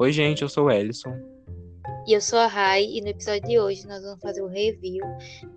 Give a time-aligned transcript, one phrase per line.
[0.00, 1.12] Oi, gente, eu sou o Ellison.
[2.06, 5.04] E eu sou a Rai, e no episódio de hoje nós vamos fazer o review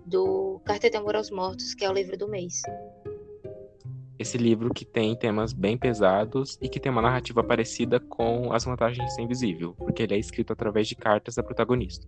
[0.04, 2.60] do Carta de Amor aos Mortos, que é o livro do mês.
[4.18, 8.66] Esse livro que tem temas bem pesados e que tem uma narrativa parecida com As
[8.66, 12.06] Vantagens de Ser Invisível, porque ele é escrito através de cartas da protagonista.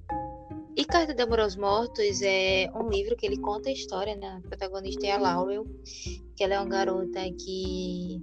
[0.77, 4.43] E Carta de Amor aos Mortos é um livro que ele conta a história, né?
[4.45, 5.65] A protagonista é a Laurel,
[6.37, 8.23] que ela é uma garota que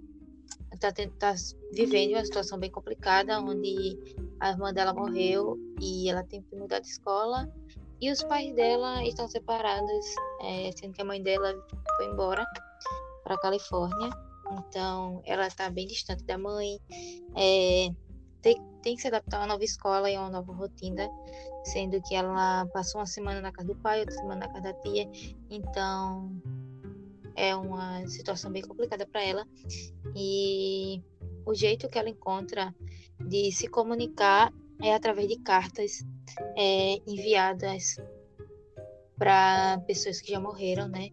[0.73, 1.35] está tá
[1.71, 3.97] vivendo uma situação bem complicada, onde
[4.39, 7.49] a irmã dela morreu e ela tem que mudar de escola.
[8.01, 10.05] E os pais dela estão separados,
[10.41, 11.53] é, sendo que a mãe dela
[11.95, 12.45] foi embora
[13.23, 14.09] para Califórnia.
[14.51, 16.79] Então, ela está bem distante da mãe.
[17.35, 17.89] É,
[18.41, 21.09] tem, tem que se adaptar a uma nova escola e a uma nova rotina,
[21.63, 24.73] sendo que ela passou uma semana na casa do pai, outra semana na casa da
[24.73, 25.09] tia,
[25.49, 26.29] então
[27.35, 29.45] é uma situação bem complicada para ela.
[30.15, 31.01] E
[31.45, 32.73] o jeito que ela encontra
[33.19, 36.05] de se comunicar é através de cartas
[36.57, 37.97] é, enviadas
[39.17, 41.09] para pessoas que já morreram, né?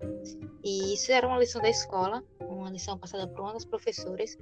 [0.64, 4.36] E isso era uma lição da escola, uma lição passada por uma das professoras.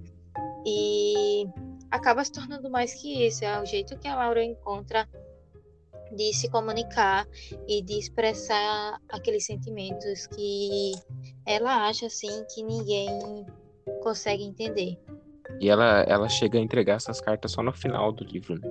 [0.66, 1.46] E
[1.90, 3.44] acaba se tornando mais que isso.
[3.44, 5.08] É o jeito que a Laura encontra
[6.16, 7.26] de se comunicar
[7.66, 10.92] e de expressar aqueles sentimentos que
[11.46, 13.46] ela acha assim que ninguém
[14.02, 14.98] consegue entender.
[15.60, 18.68] E ela, ela chega a entregar essas cartas só no final do livro, né?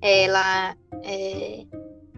[0.00, 1.64] Ela é,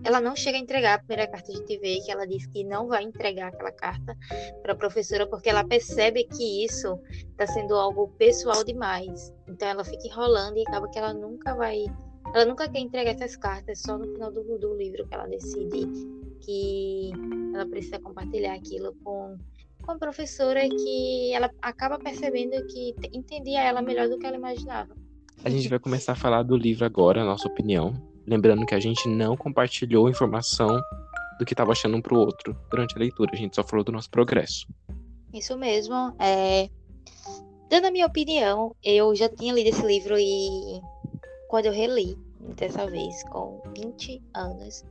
[0.02, 2.88] ela não chega a entregar a primeira carta de TV, que ela diz que não
[2.88, 4.16] vai entregar aquela carta
[4.62, 6.98] para a professora, porque ela percebe que isso
[7.30, 9.32] está sendo algo pessoal demais.
[9.46, 11.84] Então ela fica enrolando e acaba que ela nunca vai.
[12.32, 15.86] Ela nunca quer entregar essas cartas, só no final do, do livro que ela decide
[16.40, 17.10] que
[17.52, 19.36] ela precisa compartilhar aquilo com,
[19.82, 24.94] com a professora que ela acaba percebendo que entendia ela melhor do que ela imaginava.
[25.44, 27.94] A gente vai começar a falar do livro agora, a nossa opinião.
[28.26, 30.80] Lembrando que a gente não compartilhou informação
[31.38, 33.90] do que estava achando um pro outro durante a leitura, a gente só falou do
[33.90, 34.66] nosso progresso.
[35.32, 36.14] Isso mesmo.
[36.18, 36.68] É...
[37.68, 40.80] Dando a minha opinião, eu já tinha lido esse livro e
[41.50, 42.16] quando eu reli,
[42.56, 44.84] dessa vez, com 20 anos,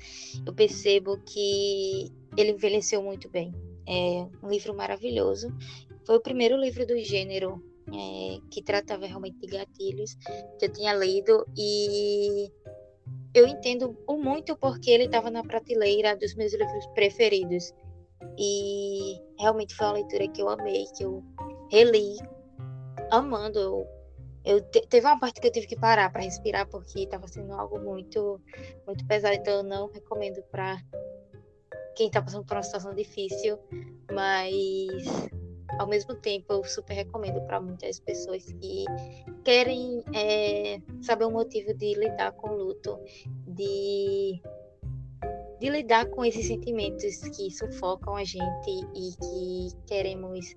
[0.45, 3.55] eu percebo que ele envelheceu muito bem.
[3.87, 5.47] É um livro maravilhoso.
[6.05, 10.15] Foi o primeiro livro do gênero é, que tratava realmente de gatilhos
[10.59, 12.51] que eu tinha lido e
[13.33, 17.73] eu entendo muito porque ele estava na prateleira dos meus livros preferidos.
[18.37, 21.23] E realmente foi uma leitura que eu amei, que eu
[21.71, 22.17] reli,
[23.11, 23.59] amando.
[23.59, 23.98] Eu,
[24.45, 27.53] eu te, teve uma parte que eu tive que parar para respirar porque estava sendo
[27.53, 28.41] algo muito,
[28.85, 30.77] muito pesado, então eu não recomendo para
[31.95, 33.59] quem está passando por uma situação difícil,
[34.11, 35.29] mas
[35.77, 38.85] ao mesmo tempo eu super recomendo para muitas pessoas que
[39.43, 42.99] querem é, saber o motivo de lidar com o luto,
[43.47, 44.41] de,
[45.59, 50.55] de lidar com esses sentimentos que sufocam a gente e que queremos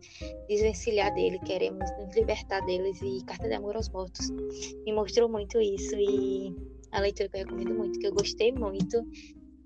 [0.49, 5.61] desvencilhar dele, queremos nos libertar deles e Carta de Amor aos Mortos me mostrou muito
[5.61, 6.55] isso e
[6.93, 9.05] a leitura que eu recomendo muito, que eu gostei muito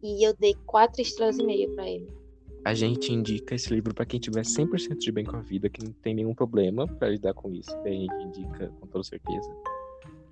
[0.03, 2.27] e eu dei quatro estrelas e meio para ele
[2.67, 5.85] a gente indica esse livro para quem tiver 100% de bem com a vida, que
[5.85, 7.71] não tem nenhum problema para lidar com isso.
[7.85, 9.49] A gente indica com toda certeza.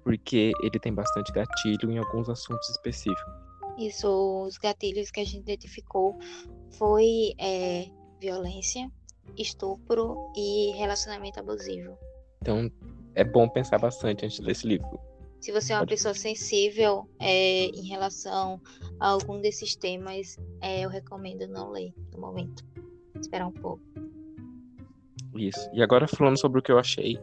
[0.02, 3.43] Porque ele tem bastante gatilho em alguns assuntos específicos.
[3.78, 6.16] Isso, os gatilhos que a gente identificou
[6.70, 7.86] foi é,
[8.20, 8.90] violência,
[9.36, 11.96] estupro e relacionamento abusivo.
[12.40, 12.70] Então,
[13.14, 15.00] é bom pensar bastante antes de ler esse livro.
[15.40, 18.60] Se você é uma pessoa sensível é, em relação
[18.98, 22.64] a algum desses temas, é, eu recomendo não ler no momento.
[23.20, 23.82] Esperar um pouco.
[25.34, 25.68] Isso.
[25.72, 27.18] E agora falando sobre o que eu achei.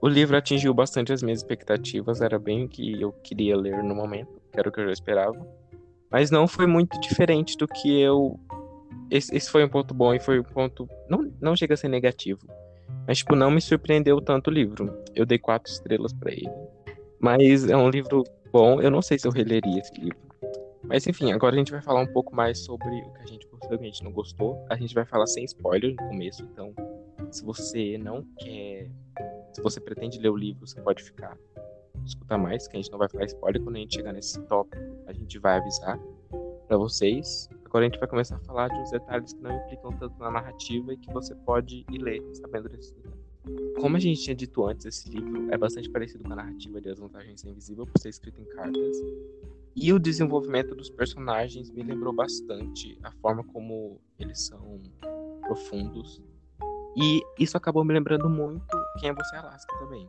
[0.00, 3.94] O livro atingiu bastante as minhas expectativas, era bem o que eu queria ler no
[3.94, 5.46] momento, que era o que eu já esperava.
[6.10, 8.38] Mas não foi muito diferente do que eu.
[9.10, 10.88] Esse, esse foi um ponto bom e foi um ponto.
[11.08, 12.40] Não, não chega a ser negativo.
[13.06, 14.94] Mas, tipo, não me surpreendeu tanto o livro.
[15.14, 16.50] Eu dei quatro estrelas para ele.
[17.18, 18.80] Mas é um livro bom.
[18.80, 20.28] Eu não sei se eu releria esse livro.
[20.82, 23.46] Mas enfim, agora a gente vai falar um pouco mais sobre o que a gente
[23.46, 24.66] gostou e o que a gente não gostou.
[24.70, 26.72] A gente vai falar sem spoiler no começo, então
[27.30, 28.88] se você não quer.
[29.58, 31.36] Se você pretende ler o livro, você pode ficar.
[32.06, 33.60] Escutar mais, que a gente não vai falar spoiler.
[33.60, 35.98] Quando a gente chegar nesse tópico, a gente vai avisar
[36.68, 37.50] para vocês.
[37.64, 40.30] Agora a gente vai começar a falar de uns detalhes que não implicam tanto na
[40.30, 43.18] narrativa e que você pode ir ler sabendo desses detalhes.
[43.80, 46.90] Como a gente tinha dito antes, esse livro é bastante parecido com a narrativa de
[46.90, 48.96] As Vantagens Invisível, por ser escrito em cartas.
[49.74, 54.80] E o desenvolvimento dos personagens me lembrou bastante a forma como eles são
[55.40, 56.22] profundos.
[56.96, 60.08] E isso acabou me lembrando muito Quem é Você Alaska também.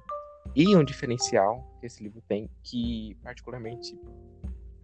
[0.55, 3.99] E um diferencial que esse livro tem, que particularmente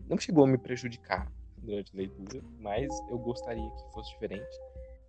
[0.08, 4.58] não chegou a me prejudicar durante a leitura, mas eu gostaria que fosse diferente.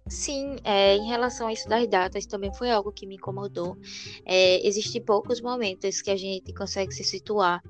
[0.08, 3.76] Sim, é, em relação a isso das datas, também foi algo que me incomodou.
[4.24, 7.60] É, Existem poucos momentos que a gente consegue se situar,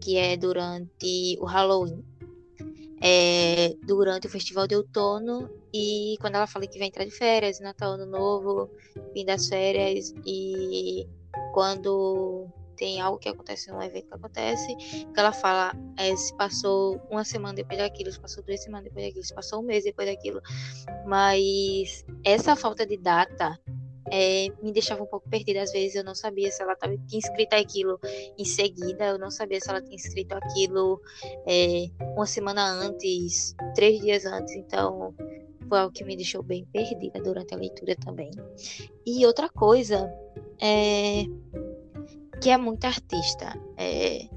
[0.00, 2.04] que é durante o Halloween,
[3.08, 7.60] é, durante o Festival de Outono e quando ela fala que vai entrar de férias,
[7.60, 8.68] Natal, Ano Novo,
[9.12, 11.06] fim das férias e
[11.54, 17.00] quando tem algo que acontece, um evento que acontece, que ela fala, é, se passou
[17.08, 20.08] uma semana depois daquilo, se passou duas semanas depois daquilo, se passou um mês depois
[20.08, 20.42] daquilo.
[21.06, 23.56] Mas essa falta de data
[24.10, 25.62] é, me deixava um pouco perdida.
[25.62, 27.98] Às vezes eu não sabia se ela tava, tinha escrito aquilo
[28.38, 31.00] em seguida, eu não sabia se ela tinha escrito aquilo
[31.46, 34.54] é, uma semana antes, três dias antes.
[34.54, 35.14] Então
[35.68, 38.30] foi algo que me deixou bem perdida durante a leitura também.
[39.04, 40.10] E outra coisa
[40.60, 41.24] é
[42.40, 43.58] que é muito artista.
[43.76, 44.28] É,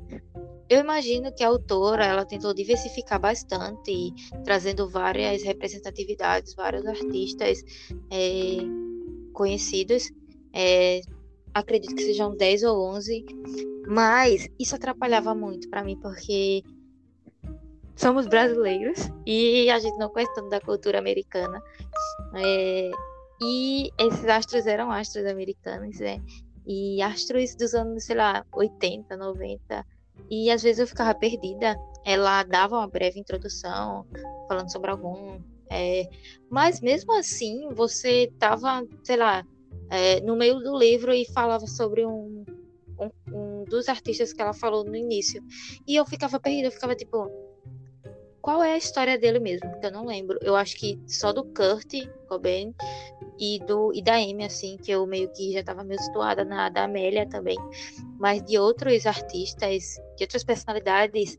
[0.69, 4.13] eu imagino que a autora ela tentou diversificar bastante,
[4.43, 7.59] trazendo várias representatividades, vários artistas
[8.11, 8.57] é,
[9.39, 10.11] conhecidos.
[10.53, 10.99] É,
[11.53, 13.25] acredito que sejam 10 ou 11,
[13.87, 16.61] mas isso atrapalhava muito para mim, porque
[17.95, 21.63] somos brasileiros e a gente não conhece tanto da cultura americana.
[22.35, 22.91] É,
[23.41, 26.21] e esses astros eram astros americanos, né?
[26.67, 29.85] E astros dos anos, sei lá, 80, 90.
[30.29, 31.77] E às vezes eu ficava perdida.
[32.05, 34.05] Ela dava uma breve introdução,
[34.49, 35.39] falando sobre algum.
[35.69, 36.07] É...
[36.49, 39.45] Mas mesmo assim, você tava, sei lá,
[39.89, 42.43] é, no meio do livro e falava sobre um,
[42.99, 45.43] um, um dos artistas que ela falou no início.
[45.87, 47.29] E eu ficava perdida, eu ficava tipo,
[48.41, 49.69] qual é a história dele mesmo?
[49.69, 50.37] Porque eu não lembro.
[50.41, 51.93] Eu acho que só do Kurt
[52.27, 52.73] Cobain
[53.37, 56.69] e, do, e da Amy, assim, que eu meio que já estava meio situada na
[56.69, 57.57] da Amélia também.
[58.19, 61.37] Mas de outros artistas, de outras personalidades,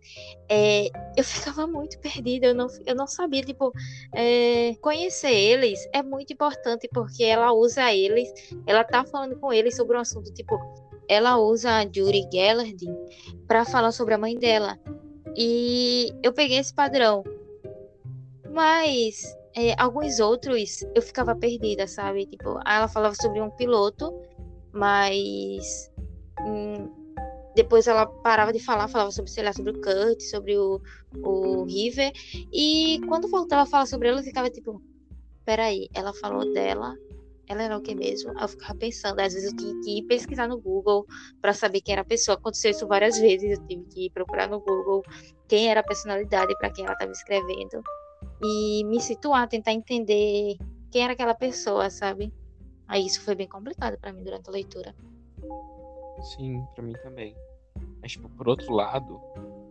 [0.48, 2.48] é, eu ficava muito perdida.
[2.48, 3.72] Eu não, eu não sabia, tipo,
[4.14, 8.32] é, conhecer eles é muito importante porque ela usa eles,
[8.66, 10.58] ela tá falando com eles sobre um assunto, tipo,
[11.08, 12.76] ela usa a Judy Gellard
[13.46, 14.78] para falar sobre a mãe dela.
[15.36, 17.24] E eu peguei esse padrão.
[18.50, 19.22] Mas
[19.56, 22.26] é, alguns outros eu ficava perdida, sabe?
[22.26, 24.12] Tipo, ela falava sobre um piloto,
[24.72, 25.90] mas
[26.40, 26.88] hum,
[27.54, 30.80] depois ela parava de falar, falava sobre, sei lá, sobre o Kurt, sobre o,
[31.22, 32.12] o River.
[32.52, 34.80] E quando voltava a falar sobre ela, eu ficava tipo,
[35.44, 36.96] peraí, ela falou dela,
[37.50, 38.32] ela era o que mesmo?
[38.38, 41.04] Eu ficava pensando, às vezes eu tinha que ir pesquisar no Google
[41.42, 42.36] para saber quem era a pessoa.
[42.36, 45.02] Aconteceu isso várias vezes, eu tive que ir procurar no Google
[45.48, 47.82] quem era a personalidade para quem ela estava escrevendo
[48.40, 50.56] e me situar, tentar entender
[50.92, 52.32] quem era aquela pessoa, sabe?
[52.86, 54.94] Aí isso foi bem complicado para mim durante a leitura.
[56.36, 57.34] Sim, para mim também.
[58.00, 59.20] Mas, tipo, por outro lado,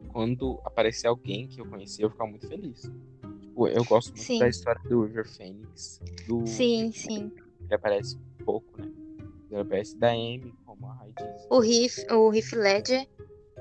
[0.09, 2.81] quando aparecer alguém que eu conheci, eu ficava muito feliz.
[3.39, 4.39] Tipo, eu gosto muito sim.
[4.39, 6.01] da história do River Phoenix.
[6.27, 6.45] Do...
[6.45, 7.31] Sim, sim
[7.69, 8.91] ele aparece pouco, né?
[9.51, 11.47] Ele aparece da Amy, como a Rai disse.
[11.49, 13.07] O Riff, o Riff Ledger,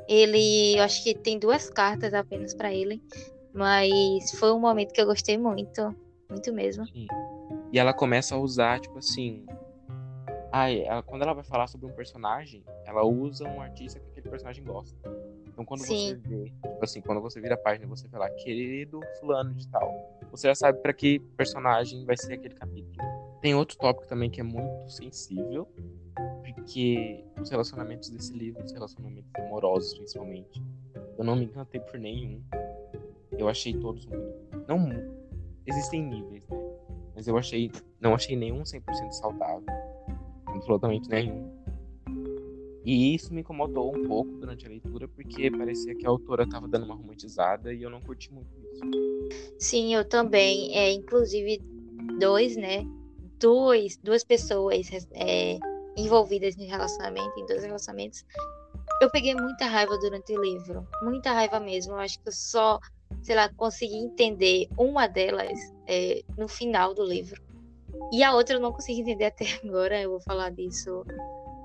[0.08, 3.02] ele, eu acho que tem duas cartas apenas para ele,
[3.52, 5.94] mas foi um momento que eu gostei muito,
[6.30, 6.86] muito mesmo.
[6.86, 7.06] Sim.
[7.72, 9.44] E ela começa a usar, tipo assim,
[10.50, 14.30] ai, ela, quando ela vai falar sobre um personagem, ela usa um artista que aquele
[14.30, 14.96] personagem gosta.
[15.46, 16.20] Então quando Sim.
[16.22, 19.52] você vê, tipo assim, quando você vira a página e você vê lá, querido fulano
[19.54, 19.90] de tal,
[20.30, 23.17] você já sabe para que personagem vai ser aquele capítulo.
[23.40, 25.68] Tem outro tópico também que é muito sensível,
[26.42, 30.62] porque os relacionamentos desse livro, os relacionamentos amorosos principalmente,
[31.16, 32.42] eu não me encantei por nenhum.
[33.36, 34.26] Eu achei todos muito.
[34.66, 34.88] Não.
[35.66, 36.56] Existem níveis, né?
[37.14, 37.70] Mas eu achei.
[38.00, 39.66] Não achei nenhum 100% saudável.
[40.46, 41.58] Absolutamente nenhum.
[42.84, 46.66] E isso me incomodou um pouco durante a leitura, porque parecia que a autora estava
[46.66, 48.80] dando uma romantizada e eu não curti muito isso.
[49.58, 50.74] Sim, eu também.
[50.74, 51.60] É, inclusive,
[52.18, 52.86] dois, né?
[53.38, 55.58] Dois, duas pessoas é,
[55.96, 58.24] envolvidas em relacionamento, em dois relacionamentos,
[59.00, 60.86] eu peguei muita raiva durante o livro.
[61.02, 61.92] Muita raiva mesmo.
[61.92, 62.80] Eu acho que eu só,
[63.22, 67.40] sei lá, consegui entender uma delas é, no final do livro.
[68.12, 70.00] E a outra eu não consegui entender até agora.
[70.00, 71.04] Eu vou falar disso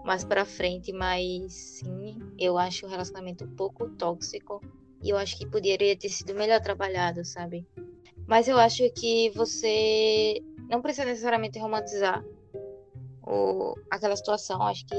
[0.05, 0.93] mais pra frente.
[0.93, 4.61] Mas sim, eu acho o relacionamento um pouco tóxico.
[5.03, 7.67] E eu acho que poderia ter sido melhor trabalhado, sabe?
[8.25, 12.23] Mas eu acho que você não precisa necessariamente romantizar
[13.21, 14.61] o, aquela situação.
[14.61, 14.95] Acho que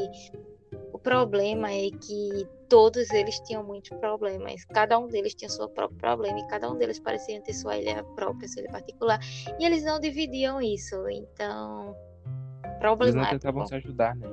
[0.93, 4.65] o problema é que todos eles tinham muitos problemas.
[4.67, 8.05] Cada um deles tinha seu próprio problema e cada um deles parecia ter sua ilha
[8.15, 9.19] própria, sua ilha particular.
[9.59, 11.09] E eles não dividiam isso.
[11.09, 11.97] Então,
[12.79, 13.05] problemático.
[13.05, 14.29] Eles não tentavam se ajudar, né?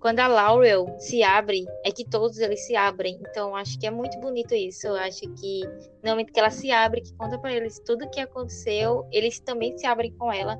[0.00, 3.18] Quando a Laurel se abre, é que todos eles se abrem.
[3.20, 4.86] Então, acho que é muito bonito isso.
[4.86, 5.62] Eu acho que
[6.02, 9.40] no momento que ela se abre, que conta para eles tudo o que aconteceu, eles
[9.40, 10.58] também se abrem com ela.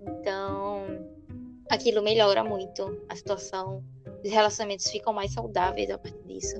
[0.00, 0.86] Então,
[1.68, 3.82] aquilo melhora muito a situação.
[4.24, 6.56] Os relacionamentos ficam mais saudáveis a partir disso.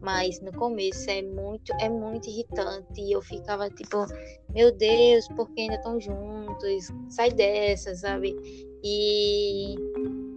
[0.00, 3.00] Mas no começo é muito, é muito irritante.
[3.00, 4.06] E eu ficava tipo,
[4.48, 6.88] meu Deus, por que ainda estão juntos?
[7.10, 8.34] Sai dessa, sabe?
[8.82, 9.74] E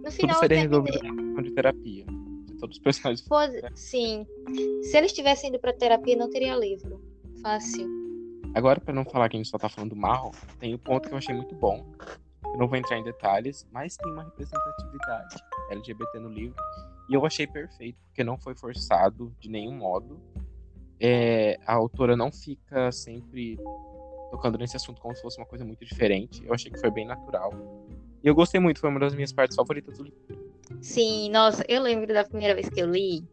[0.02, 0.34] no final.
[0.36, 0.98] Tudo seria resolvido
[1.34, 2.04] com de terapia.
[2.46, 3.26] De todos os personagens.
[3.26, 4.26] Pode, sim.
[4.82, 7.00] Se eles tivessem ido pra terapia, não teria livro.
[7.42, 7.88] Fácil.
[8.54, 11.14] Agora, para não falar que a gente só tá falando mal, tem um ponto que
[11.14, 11.86] eu achei muito bom.
[12.44, 15.36] Eu não vou entrar em detalhes, mas tem uma representatividade
[15.70, 16.60] LGBT no livro.
[17.08, 20.20] E eu achei perfeito, porque não foi forçado de nenhum modo.
[20.98, 23.56] É, a autora não fica sempre
[24.30, 26.44] tocando nesse assunto como se fosse uma coisa muito diferente.
[26.44, 27.52] Eu achei que foi bem natural.
[28.22, 30.18] E eu gostei muito, foi uma das minhas partes favoritas do livro.
[30.80, 33.24] Sim, nossa, eu lembro da primeira vez que eu li.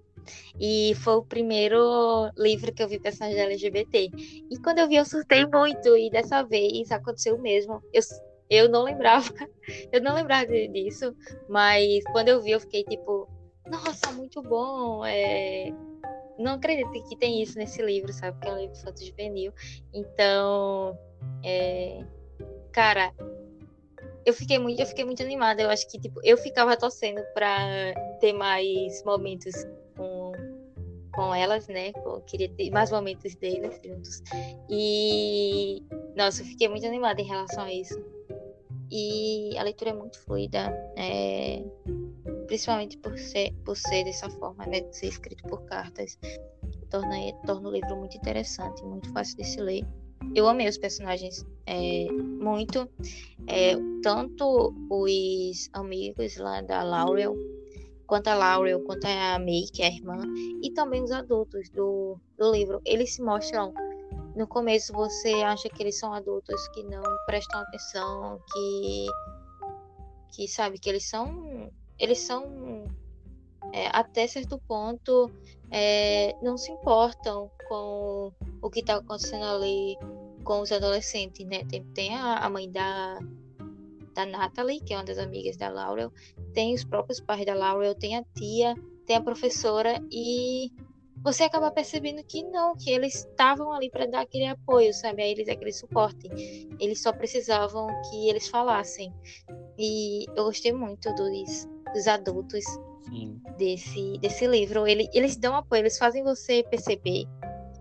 [0.59, 4.09] E foi o primeiro livro que eu vi personagem LGBT.
[4.49, 5.95] E quando eu vi, eu surtei muito.
[5.95, 7.81] E dessa vez aconteceu o mesmo.
[7.93, 8.01] Eu,
[8.49, 9.29] eu não lembrava,
[9.91, 11.15] eu não lembrava disso.
[11.47, 13.29] Mas quando eu vi, eu fiquei tipo,
[13.69, 15.05] nossa, muito bom.
[15.05, 15.71] É...
[16.37, 18.39] Não acredito que tem isso nesse livro, sabe?
[18.39, 19.51] Que é um livro infanto juvenil.
[19.93, 20.97] Então,
[21.43, 22.03] é...
[22.71, 23.13] cara,
[24.27, 25.61] eu fiquei muito, eu fiquei muito animada.
[25.61, 29.55] Eu acho que tipo, eu ficava torcendo para ter mais momentos
[29.95, 30.33] com,
[31.13, 31.93] com elas, né?
[31.95, 34.21] Eu queria ter mais momentos deles juntos.
[34.69, 35.81] E
[36.13, 37.97] nossa, eu fiquei muito animada em relação a isso.
[38.91, 41.63] E a leitura é muito fluida, é,
[42.47, 44.81] principalmente por ser, por ser dessa forma, né?
[44.81, 46.19] De ser escrito por cartas.
[46.89, 47.15] Torna,
[47.45, 49.85] torna o livro muito interessante, muito fácil de se ler
[50.35, 52.89] eu amei os personagens é, muito.
[53.47, 57.35] É, tanto os amigos lá da Laurel,
[58.05, 60.21] quanto a Laurel, quanto a May, que é a irmã,
[60.61, 62.81] e também os adultos do, do livro.
[62.85, 63.73] Eles se mostram.
[64.35, 69.07] No começo você acha que eles são adultos que não prestam atenção, que.
[70.33, 71.71] que sabe, que eles são.
[71.99, 72.85] Eles são.
[73.73, 75.29] É, até certo ponto
[75.69, 79.97] é, não se importam com o que está acontecendo ali
[80.47, 81.65] com os adolescentes, né?
[81.65, 83.19] Tem, tem a, a, mãe da,
[84.15, 86.09] da Natalie, que é uma das amigas da Laurel,
[86.53, 88.73] tem os próprios pais da Laurel, tem a tia,
[89.05, 90.71] tem a professora e
[91.21, 95.21] você acaba percebendo que não, que eles estavam ali para dar aquele apoio, sabe?
[95.21, 96.29] A eles aquele suporte.
[96.79, 99.13] Eles só precisavam que eles falassem.
[99.77, 102.63] E eu gostei muito dos, dos adultos
[103.09, 103.41] Sim.
[103.57, 104.87] desse, desse livro.
[104.87, 107.25] Ele, eles dão apoio, eles fazem você perceber,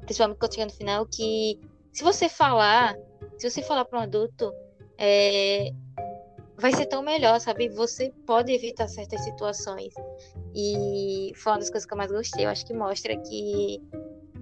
[0.01, 1.61] principalmente quando chega no final, que
[1.97, 2.95] se você falar,
[3.39, 4.53] se você falar para um adulto,
[4.99, 5.71] é,
[6.59, 7.71] vai ser tão melhor, sabe?
[7.71, 9.95] Você pode evitar certas situações.
[10.55, 12.45] E foi uma das coisas que eu mais gostei.
[12.45, 13.81] Eu acho que mostra que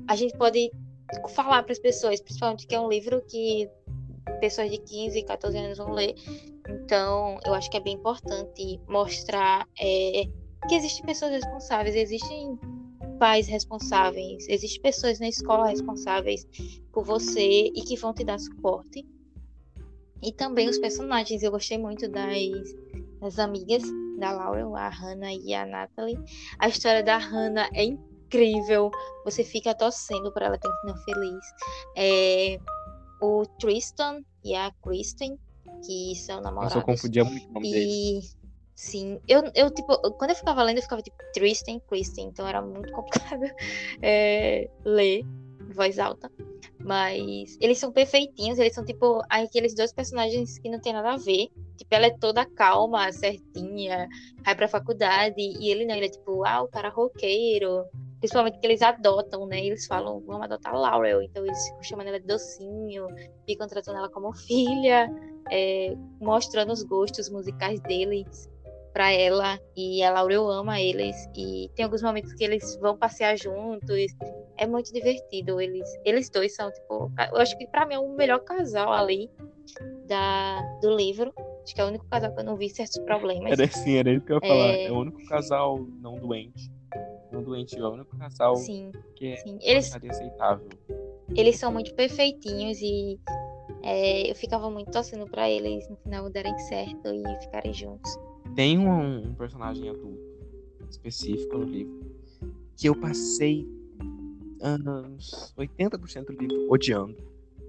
[0.09, 0.69] a gente pode
[1.29, 3.71] falar para as pessoas, principalmente que é um livro que
[4.41, 6.13] pessoas de 15, 14 anos vão ler.
[6.69, 10.25] Então, eu acho que é bem importante mostrar é,
[10.69, 12.59] que existem pessoas responsáveis, existem
[13.19, 16.47] pais responsáveis, existem pessoas na escola responsáveis
[16.93, 19.07] por você e que vão te dar suporte.
[20.23, 22.75] E também os personagens, eu gostei muito das,
[23.21, 23.83] das amigas
[24.19, 26.19] da Laurel, a Hannah e a Natalie.
[26.59, 28.91] A história da Hannah é incrível,
[29.25, 31.45] você fica torcendo para ela ter um final feliz.
[31.97, 32.59] É,
[33.21, 35.39] o Tristan e a Kristen,
[35.85, 36.77] que são namorados.
[36.77, 37.73] Eu confundia muito o nome e...
[37.73, 38.44] deles.
[38.75, 42.61] Sim, eu, eu, tipo, quando eu ficava lendo, eu ficava tipo Tristan, Kristen, então era
[42.61, 43.43] muito complicado
[44.03, 45.25] é, ler
[45.73, 46.31] voz alta.
[46.81, 51.17] Mas eles são perfeitinhos, eles são tipo aqueles dois personagens que não tem nada a
[51.17, 51.49] ver.
[51.77, 54.09] Tipo, ela é toda calma, certinha,
[54.45, 57.85] vai pra faculdade, e ele não, ele é tipo, ah, o cara roqueiro.
[58.19, 59.65] Principalmente que eles adotam, né?
[59.65, 63.07] Eles falam, vamos adotar a Laurel, então eles ficam chamando ela de docinho,
[63.47, 65.11] ficam tratando ela como filha,
[65.51, 68.49] é, mostrando os gostos musicais deles
[68.95, 73.37] para ela e a Laurel ama eles e tem alguns momentos que eles vão passear
[73.37, 74.07] juntos.
[74.57, 75.61] É muito divertido.
[75.61, 79.29] Eles, eles dois são tipo, eu acho que para mim é o melhor casal ali
[80.07, 81.35] da do livro.
[81.65, 83.51] Acho que é o único casal que eu não vi certos problemas.
[83.51, 84.75] Era sim, era isso que eu ia falar.
[84.75, 86.71] É, é o único casal não doente.
[87.33, 89.59] Não doente, é o único casal sim, que é sim.
[89.61, 90.69] Eles, aceitável.
[91.35, 93.19] Eles são muito perfeitinhos e
[93.83, 98.17] é, eu ficava muito torcendo para eles no final darem certo e ficarem juntos.
[98.55, 100.23] Tem um, um personagem adulto
[100.91, 102.05] específico no livro
[102.77, 103.67] que eu passei
[104.61, 107.17] uns 80% do livro odiando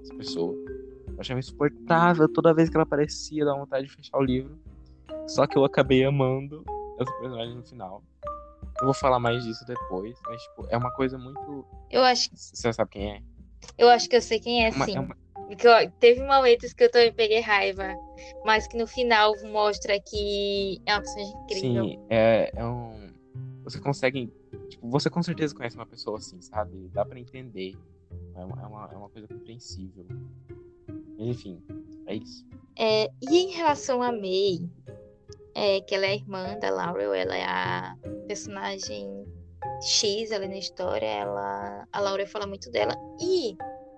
[0.01, 0.53] essa pessoa.
[1.08, 4.58] Eu achava insuportável toda vez que ela aparecia, dá vontade de fechar o livro.
[5.27, 6.63] Só que eu acabei amando
[7.00, 8.03] essa personagem no final.
[8.79, 11.65] Eu vou falar mais disso depois, mas, tipo, é uma coisa muito.
[11.89, 12.29] Eu acho.
[12.34, 13.22] Você sabe quem é?
[13.77, 14.96] Eu acho que eu sei quem é, Uma- sim.
[14.98, 15.17] é uma-
[15.48, 17.96] Porque, ó, teve momentos que eu também peguei raiva,
[18.44, 21.86] mas que no final mostra que é uma personagem incrível.
[21.86, 23.14] Sim, é, é um.
[23.64, 24.32] Você consegue.
[24.70, 26.90] Tipo, você com certeza conhece uma pessoa assim, sabe?
[26.94, 27.75] Dá pra entender.
[28.36, 30.06] É uma, é uma, é uma coisa compreensível.
[31.18, 31.62] Mas, enfim,
[32.08, 32.46] é isso.
[32.78, 34.60] É, e em relação a May,
[35.54, 37.96] é, que ela é a irmã da Laurel, ela é a
[38.28, 39.25] personagem
[39.82, 42.96] X ali na história, ela, a Laurel fala muito dela.
[43.22, 43.56] E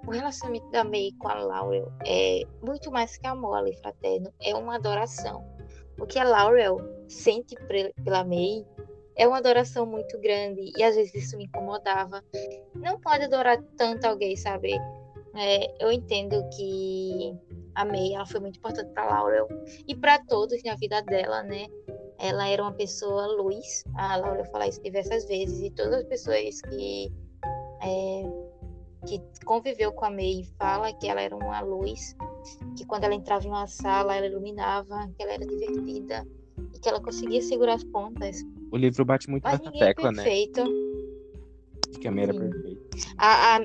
[0.07, 4.55] o relacionamento da May com a Laurel é muito mais que amor ali fraterno, é
[4.55, 5.45] uma adoração.
[5.99, 7.55] O que a Laurel sente
[8.03, 8.65] pela May
[9.17, 12.23] é uma adoração muito grande e às vezes isso me incomodava.
[12.73, 14.73] Não pode adorar tanto alguém, sabe?
[15.35, 17.35] É, eu entendo que
[17.75, 19.47] a May ela foi muito importante para Laurel
[19.87, 21.67] e para todos na vida dela, né?
[22.17, 23.83] Ela era uma pessoa luz.
[23.95, 27.11] A Laurel fala isso diversas vezes e todas as pessoas que
[27.83, 28.46] é,
[29.07, 32.15] que conviveu com a May fala que ela era uma luz,
[32.75, 36.27] que quando ela entrava em uma sala ela iluminava, que ela era divertida
[36.73, 38.43] e que ela conseguia segurar as pontas.
[38.71, 40.23] O livro bate muito Mas nessa é tecla, né?
[40.23, 40.63] perfeito.
[41.91, 42.39] De que a May era Sim.
[42.39, 42.81] perfeita.
[43.17, 43.59] A, a,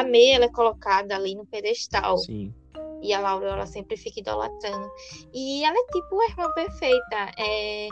[0.00, 2.16] a May ela é colocada ali no pedestal.
[2.18, 2.52] Sim.
[3.02, 4.90] E a Laura, ela sempre fica idolatrando.
[5.32, 7.32] E ela é tipo a irmã perfeita.
[7.38, 7.88] É...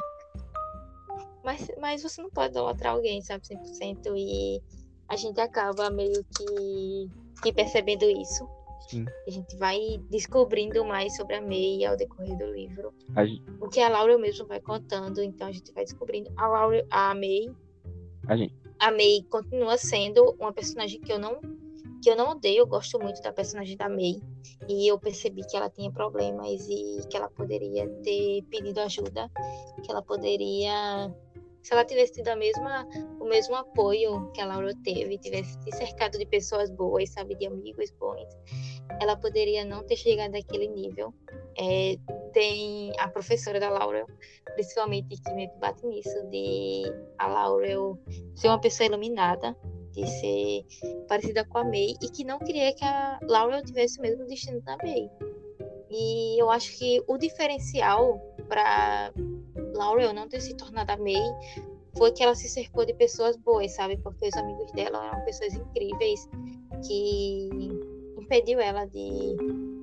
[1.44, 4.14] Mas, mas você não pode idolatrar alguém, sabe, 100%.
[4.16, 4.60] E
[5.08, 7.10] a gente acaba meio que,
[7.42, 8.48] que percebendo isso.
[8.88, 9.04] Sim.
[9.26, 12.94] A gente vai descobrindo mais sobre a May ao decorrer do livro.
[13.16, 16.30] Gente, O que a Laura mesmo vai contando, então a gente vai descobrindo.
[16.36, 17.50] A Laura, a May,
[18.28, 21.40] a gente, a May continua sendo uma personagem que eu não
[22.02, 24.22] que eu não odeio, eu gosto muito da personagem da May.
[24.68, 29.28] E eu percebi que ela tinha problemas e que ela poderia ter pedido ajuda,
[29.82, 31.12] que ela poderia
[31.66, 32.86] se ela tivesse tido a mesma,
[33.18, 37.44] o mesmo apoio que a Laura teve, tivesse se cercado de pessoas boas, sabe, de
[37.44, 38.28] amigos bons,
[39.02, 41.12] ela poderia não ter chegado àquele nível.
[41.58, 41.96] É,
[42.32, 44.06] tem a professora da Laura,
[44.54, 46.84] principalmente, que me bate nisso, de
[47.18, 47.98] a Laurel
[48.36, 49.56] ser uma pessoa iluminada,
[49.90, 50.64] de ser
[51.08, 54.60] parecida com a May, e que não queria que a Laurel tivesse o mesmo destino
[54.60, 55.10] da May.
[55.90, 59.12] E eu acho que o diferencial para
[59.76, 61.14] Laurel não ter se tornado a May
[61.96, 63.96] foi que ela se cercou de pessoas boas, sabe?
[63.98, 66.28] Porque os amigos dela eram pessoas incríveis
[66.86, 67.48] que
[68.18, 69.36] impediu ela de,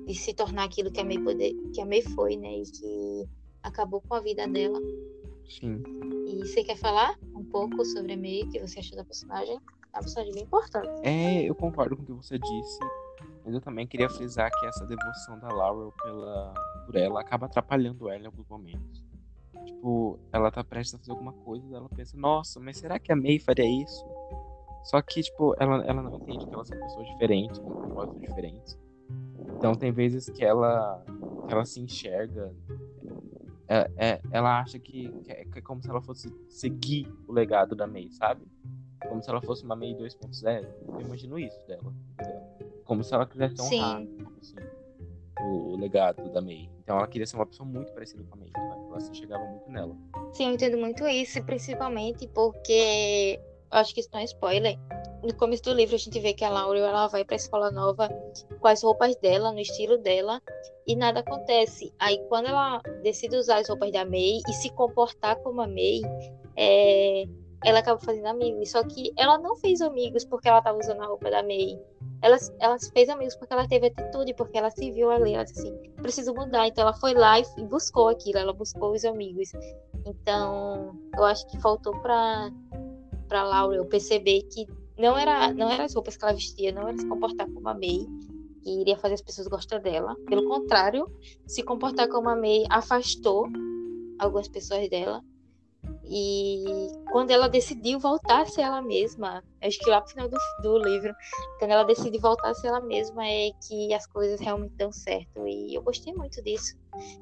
[0.06, 2.58] de se tornar aquilo que a May poder, que a May foi, né?
[2.58, 3.28] E que
[3.62, 4.78] acabou com a vida dela.
[5.48, 5.82] sim.
[6.26, 9.54] E você quer falar um pouco sobre a May, o que você achou da personagem?
[9.54, 10.88] É uma personagem bem importante.
[11.02, 12.78] É, eu concordo com o que você disse.
[13.44, 16.54] Mas eu também queria frisar que essa devoção da Laurel pela,
[16.86, 19.04] por ela acaba atrapalhando ela em alguns momentos.
[19.64, 23.10] Tipo, ela tá prestes a fazer alguma coisa e ela pensa, nossa, mas será que
[23.12, 24.04] a May faria isso?
[24.84, 28.78] Só que, tipo, ela, ela não entende que elas são pessoas diferentes, com propósitos diferentes.
[29.56, 31.02] Então tem vezes que ela,
[31.46, 32.54] que ela se enxerga.
[33.66, 37.32] é- é- ela acha que, que é, que é como se ela fosse seguir o
[37.32, 38.46] legado da May, sabe?
[39.08, 40.66] Como se ela fosse uma May 2.0.
[40.98, 41.90] Eu imagino isso dela.
[42.18, 42.44] dela.
[42.84, 43.80] Como se ela quisesse Sim.
[43.80, 44.02] honrar
[44.38, 44.56] assim,
[45.44, 46.68] o, legado da May.
[46.82, 48.50] Então ela queria ser uma pessoa muito parecida com a May.
[48.54, 49.96] Ela, ela se enxergava muito nela.
[50.32, 54.78] Sim, eu entendo muito isso, principalmente porque acho que isso não é spoiler.
[55.22, 58.08] No começo do livro a gente vê que a Laurel ela vai pra escola nova
[58.60, 60.40] com as roupas dela, no estilo dela,
[60.86, 61.92] e nada acontece.
[61.98, 66.02] Aí quando ela decide usar as roupas da May e se comportar como a May,
[66.56, 67.24] é,
[67.64, 68.70] ela acaba fazendo amigos.
[68.70, 71.78] Só que ela não fez amigos porque ela tava usando a roupa da May.
[72.22, 75.60] Ela, ela fez amigos porque ela teve atitude, porque ela se viu ali, ela disse
[75.60, 76.66] assim, preciso mudar.
[76.66, 79.50] Então ela foi lá e, buscou aquilo, ela buscou os amigos.
[80.06, 82.50] Então, eu acho que faltou pra,
[83.28, 84.66] pra Laurel perceber que
[84.98, 87.74] não era, não era as roupas que ela vestia, não era se comportar como a
[87.74, 88.06] May,
[88.62, 90.16] que iria fazer as pessoas gostar dela.
[90.26, 91.10] Pelo contrário,
[91.46, 93.48] se comportar como a May afastou
[94.18, 95.22] algumas pessoas dela.
[96.06, 96.64] E
[97.10, 100.78] quando ela decidiu voltar a ser ela mesma, acho que lá no final do, do
[100.78, 101.14] livro,
[101.58, 105.46] quando ela decide voltar a ser ela mesma, é que as coisas realmente dão certo.
[105.46, 106.76] E eu gostei muito disso.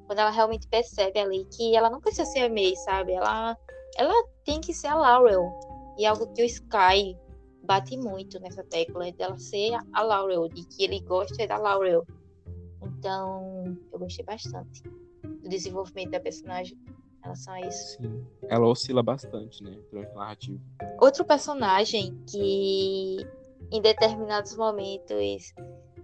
[0.06, 3.12] Quando ela realmente percebe ali que ela não precisa ser a May, sabe?
[3.12, 3.56] Ela,
[3.96, 5.48] ela tem que ser a Laurel.
[5.96, 7.16] E é algo que o Sky
[7.62, 12.04] bate muito nessa tecla, é dela ser a Laurel, de que ele gosta da Laurel.
[12.82, 14.82] Então, eu gostei bastante
[15.22, 16.76] do desenvolvimento da personagem
[17.22, 17.96] em relação a isso.
[18.02, 18.26] Sim.
[18.48, 19.78] Ela oscila bastante, né?
[19.90, 20.60] Durante a narrativa.
[21.00, 23.26] Outro personagem que
[23.70, 25.54] em determinados momentos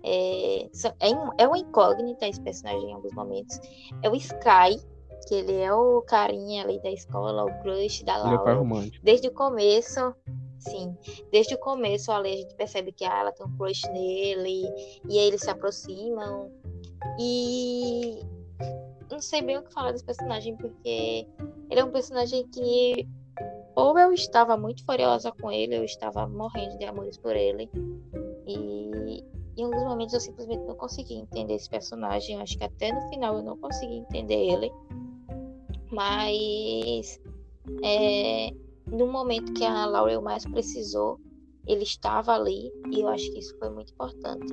[0.04, 0.68] é,
[1.00, 3.58] é, um- é uma incógnita esse personagem em alguns momentos
[4.02, 4.80] é o Sky,
[5.26, 8.54] Que ele é o carinha ali da escola, o crush da Ele é o Laura.
[8.54, 9.04] romântico.
[9.04, 10.14] Desde o começo,
[10.60, 10.96] sim,
[11.32, 14.62] desde o começo ali a gente percebe que ah, ela tem um crush nele,
[15.08, 16.50] e aí eles se aproximam.
[17.18, 18.20] E
[19.10, 21.26] não sei bem o que falar desse personagem, porque
[21.70, 23.08] ele é um personagem que
[23.74, 27.70] ou eu estava muito furiosa com ele, eu estava morrendo de amores por ele.
[28.46, 29.24] E
[29.56, 32.34] em alguns momentos eu simplesmente não consegui entender esse personagem.
[32.34, 34.72] Eu acho que até no final eu não consegui entender ele.
[35.92, 37.20] Mas
[37.84, 38.50] é,
[38.86, 41.20] no momento que a Laurel mais precisou,
[41.66, 44.52] ele estava ali e eu acho que isso foi muito importante.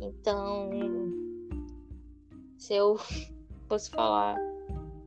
[0.00, 0.70] Então,
[2.56, 2.98] se eu
[3.68, 4.36] fosse falar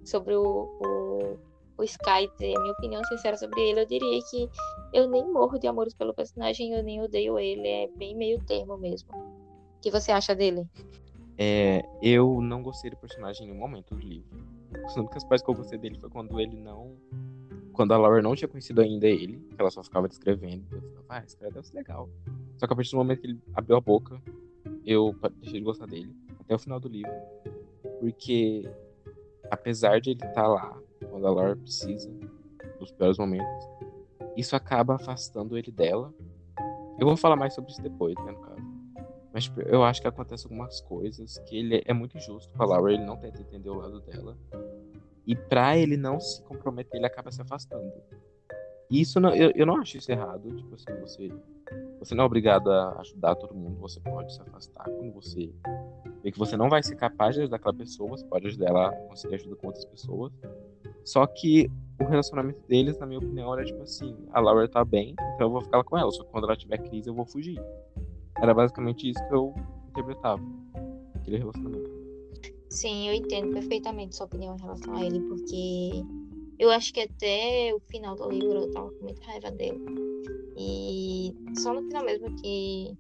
[0.03, 1.37] sobre o, o,
[1.77, 4.49] o Sky, ter a minha opinião sincera sobre ele, eu diria que
[4.93, 8.77] eu nem morro de amores pelo personagem, eu nem odeio ele, é bem meio termo
[8.77, 9.09] mesmo.
[9.13, 10.67] O que você acha dele?
[11.37, 14.29] É, eu não gostei do personagem em nenhum momento do livro.
[14.85, 16.95] As únicas partes que eu gostei dele foi quando ele não.
[17.73, 20.65] Quando a Laura não tinha conhecido ainda ele, ela só ficava descrevendo.
[20.71, 22.09] Eu ficava, ah, esse cara deve ser legal.
[22.57, 24.21] Só que a partir do momento que ele abriu a boca,
[24.85, 26.15] eu deixei de gostar dele.
[26.39, 27.11] Até o final do livro.
[28.01, 28.67] Porque,
[29.51, 30.75] apesar de ele estar lá,
[31.07, 32.11] quando a Laura precisa,
[32.79, 33.69] nos piores momentos,
[34.35, 36.11] isso acaba afastando ele dela.
[36.99, 38.61] Eu vou falar mais sobre isso depois, né, no caso.
[39.31, 42.65] Mas tipo, eu acho que acontece algumas coisas que ele é muito injusto com a
[42.65, 44.35] Laura, ele não tenta entender o lado dela.
[45.27, 47.93] E pra ele não se comprometer, ele acaba se afastando.
[48.89, 50.49] E isso não, eu, eu não acho isso errado.
[50.57, 51.31] Tipo assim, você,
[51.99, 55.53] você não é obrigado a ajudar todo mundo, você pode se afastar quando você
[56.23, 58.89] vê que você não vai ser capaz de ajudar aquela pessoa, você pode ajudar ela
[58.89, 60.31] a conseguir ajuda com outras pessoas.
[61.03, 65.11] Só que o relacionamento deles, na minha opinião, era tipo assim, a Laura tá bem,
[65.35, 67.59] então eu vou ficar com ela, só que quando ela tiver crise eu vou fugir.
[68.41, 69.53] Era basicamente isso que eu
[69.89, 70.41] interpretava.
[71.15, 71.89] Aquele relacionamento.
[72.69, 76.03] Sim, eu entendo perfeitamente sua opinião em relação a ele, porque
[76.57, 79.83] eu acho que até o final do livro eu tava com muita raiva dele.
[80.57, 82.97] E só no final mesmo que,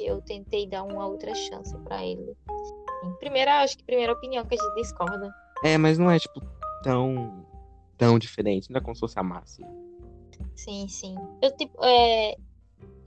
[0.00, 2.36] eu tentei dar uma outra chance pra ele.
[3.18, 5.32] Primeira, acho que primeira opinião que a gente discorda.
[5.64, 6.40] É, mas não é, tipo,
[6.82, 7.44] tão.
[7.96, 8.70] tão diferente.
[8.70, 9.66] Não é como se fosse a Márcia.
[10.54, 11.14] Sim, sim.
[11.40, 12.36] Eu, tipo, é.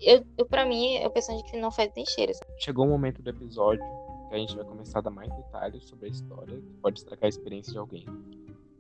[0.02, 2.34] Eu, eu, pra mim, é o personagem que não faz nem cheiro.
[2.34, 2.52] sabe?
[2.60, 3.84] Chegou o momento do episódio
[4.28, 7.26] que a gente vai começar a dar mais detalhes sobre a história, que pode estragar
[7.26, 8.06] a experiência de alguém.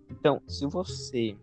[0.09, 1.37] Então, se você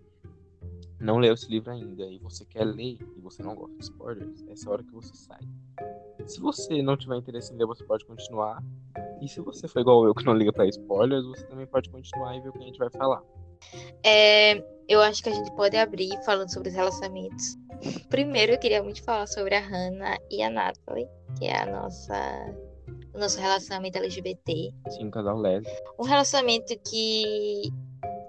[1.00, 4.44] não leu esse livro ainda e você quer ler e você não gosta de spoilers,
[4.48, 5.40] essa é a hora que você sai.
[6.26, 8.62] Se você não tiver interesse em ler, você pode continuar.
[9.20, 12.36] E se você for igual eu que não liga pra spoilers, você também pode continuar
[12.36, 13.22] e ver o que a gente vai falar.
[14.04, 17.56] É, eu acho que a gente pode abrir falando sobre os relacionamentos.
[18.08, 21.08] Primeiro, eu queria muito falar sobre a Hannah e a Natalie,
[21.38, 22.54] que é a nossa,
[23.14, 24.72] o nosso relacionamento LGBT.
[24.90, 25.94] Sim, um casal lésbico.
[25.98, 27.70] Um relacionamento que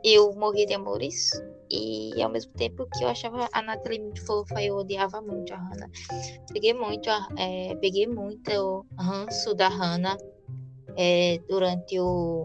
[0.04, 1.32] eu morri de amores
[1.74, 5.58] e ao mesmo tempo que eu achava a Natalie muito fofa, eu odiava muito a
[5.58, 5.90] Hannah.
[6.54, 10.16] Peguei muito, é, peguei muito o ranço da Hannah
[10.96, 12.44] é, durante o,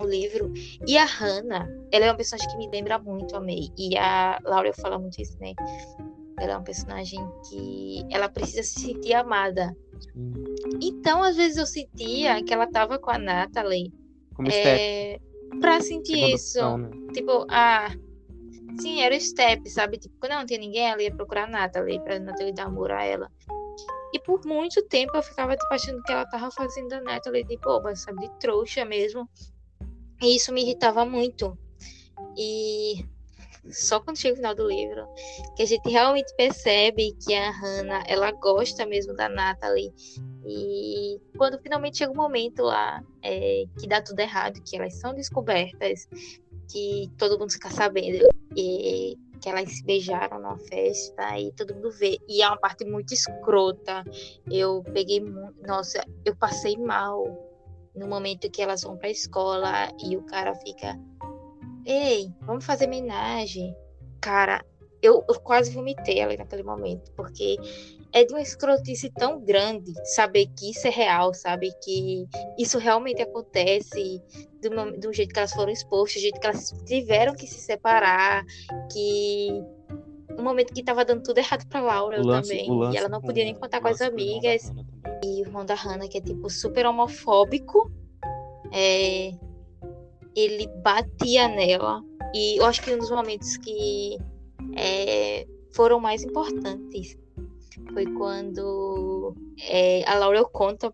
[0.00, 0.52] o livro.
[0.84, 3.68] E a Hannah, ela é uma personagem que me lembra muito a May.
[3.78, 5.54] E a Laura fala muito isso, né?
[6.40, 9.76] Ela é uma personagem que ela precisa se sentir amada.
[10.00, 10.32] Sim.
[10.82, 13.92] Então, às vezes eu sentia que ela tava com a Natalie
[14.34, 15.20] Como é,
[15.60, 16.58] pra sentir segunda isso.
[16.58, 16.90] opção, né?
[17.12, 17.94] Tipo, ah,
[18.78, 19.98] sim, era o step, sabe?
[19.98, 23.04] Tipo, quando não tinha ninguém, ela ia procurar a Natalie pra Natalie dar amor a
[23.04, 23.30] ela.
[24.12, 27.56] E por muito tempo eu ficava, tipo, achando que ela tava fazendo a Natalie de
[27.58, 28.20] boba, sabe?
[28.20, 29.28] De trouxa mesmo.
[30.22, 31.56] E isso me irritava muito.
[32.36, 33.04] E
[33.70, 35.06] só quando chega o final do livro
[35.54, 39.92] que a gente realmente percebe que a Hannah, ela gosta mesmo da Natalie.
[40.44, 45.14] E quando finalmente chega o momento lá é, que dá tudo errado, que elas são
[45.14, 46.08] descobertas,
[46.70, 51.90] que todo mundo fica sabendo e que elas se beijaram numa festa e todo mundo
[51.90, 52.18] vê.
[52.28, 54.04] E é uma parte muito escrota.
[54.50, 55.20] Eu peguei.
[55.66, 57.24] Nossa, eu passei mal
[57.94, 60.98] no momento que elas vão pra escola e o cara fica.
[61.86, 63.74] Ei, vamos fazer homenagem.
[64.20, 64.64] Cara,
[65.02, 67.56] eu, eu quase vomitei ali naquele momento, porque
[68.12, 71.70] é de uma escrotice tão grande saber que isso é real, sabe?
[71.82, 72.26] Que
[72.58, 74.20] isso realmente acontece
[74.60, 78.44] do, do jeito que elas foram expostas, do jeito que elas tiveram que se separar,
[78.92, 79.62] que
[80.38, 82.70] um momento que tava dando tudo errado pra Laura lance, também.
[82.70, 84.72] lance e ela não podia nem contar com as amigas.
[85.24, 87.90] E o irmão da Hannah, que é tipo super homofóbico,
[88.72, 89.32] é,
[90.34, 92.02] ele batia nela.
[92.34, 94.16] E eu acho que um dos momentos que
[94.76, 97.19] é, foram mais importantes
[97.92, 99.34] foi quando
[99.68, 100.92] é, a Laurel conta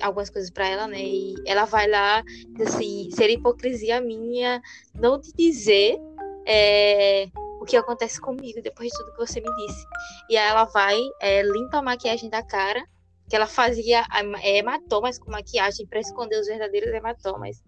[0.00, 1.02] algumas coisas para ela, né?
[1.02, 2.22] E ela vai lá,
[2.60, 4.60] assim, ser hipocrisia minha
[4.94, 5.98] não te dizer
[6.46, 7.28] é,
[7.60, 9.84] o que acontece comigo depois de tudo que você me disse.
[10.30, 12.84] E aí ela vai, é, limpa a maquiagem da cara,
[13.28, 14.04] que ela fazia
[14.42, 17.62] é, hematomas com maquiagem para esconder os verdadeiros hematomas.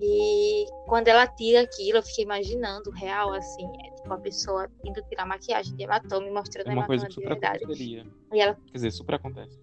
[0.00, 5.02] E quando ela tira aquilo, eu fiquei imaginando real, assim, é tipo a pessoa indo
[5.08, 8.04] tirar maquiagem de hematoma e mostrando é uma hematoma coisa que super de verdade.
[8.32, 9.58] E ela, Quer dizer, super acontece.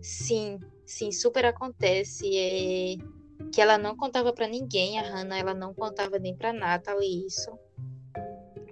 [0.00, 2.26] sim, sim, super acontece.
[2.36, 2.96] É...
[3.52, 7.50] Que ela não contava para ninguém, a Hannah, ela não contava nem pra Natalie isso.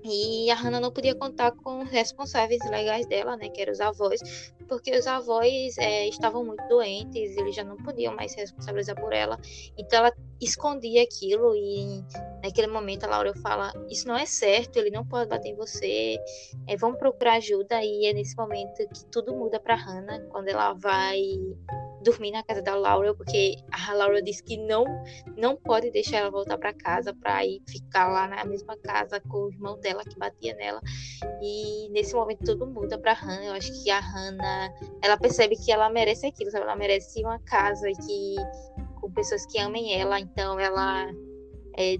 [0.02, 3.80] E a Hannah não podia contar com os responsáveis legais dela, né, que eram os
[3.80, 4.20] avós,
[4.64, 9.12] porque os avós é, estavam muito doentes, eles já não podiam mais se responsabilizar por
[9.12, 9.38] ela.
[9.78, 12.02] Então ela escondia aquilo e
[12.42, 16.18] naquele momento a Laura fala: Isso não é certo, ele não pode bater em você,
[16.66, 17.82] é, vamos procurar ajuda.
[17.82, 21.20] E é nesse momento que tudo muda para Hannah, quando ela vai
[22.04, 24.84] dormir na casa da Laura, porque a Laura disse que não
[25.36, 29.38] não pode deixar ela voltar para casa para ir ficar lá na mesma casa com
[29.38, 30.80] o irmão dela que batia nela.
[31.42, 33.46] E nesse momento tudo muda para Hannah.
[33.46, 34.53] Eu acho que a Hannah,
[35.02, 36.64] ela percebe que ela merece aquilo, sabe?
[36.64, 38.36] Ela merece uma casa que
[39.00, 41.10] com pessoas que amem ela, então ela
[41.76, 41.96] é,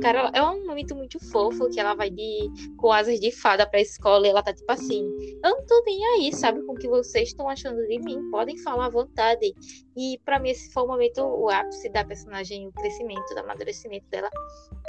[0.00, 3.80] Cara, é um momento muito fofo que ela vai de com asas de fada pra
[3.80, 5.04] escola e ela tá tipo assim:
[5.44, 8.56] Eu não tô nem aí, sabe, com o que vocês estão achando de mim, podem
[8.58, 9.54] falar à vontade.
[9.96, 14.06] E para mim esse foi o momento, o ápice da personagem, o crescimento, do amadurecimento
[14.08, 14.28] dela.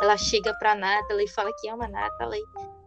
[0.02, 2.44] Ela chega pra Natalie e fala que ama Natalie.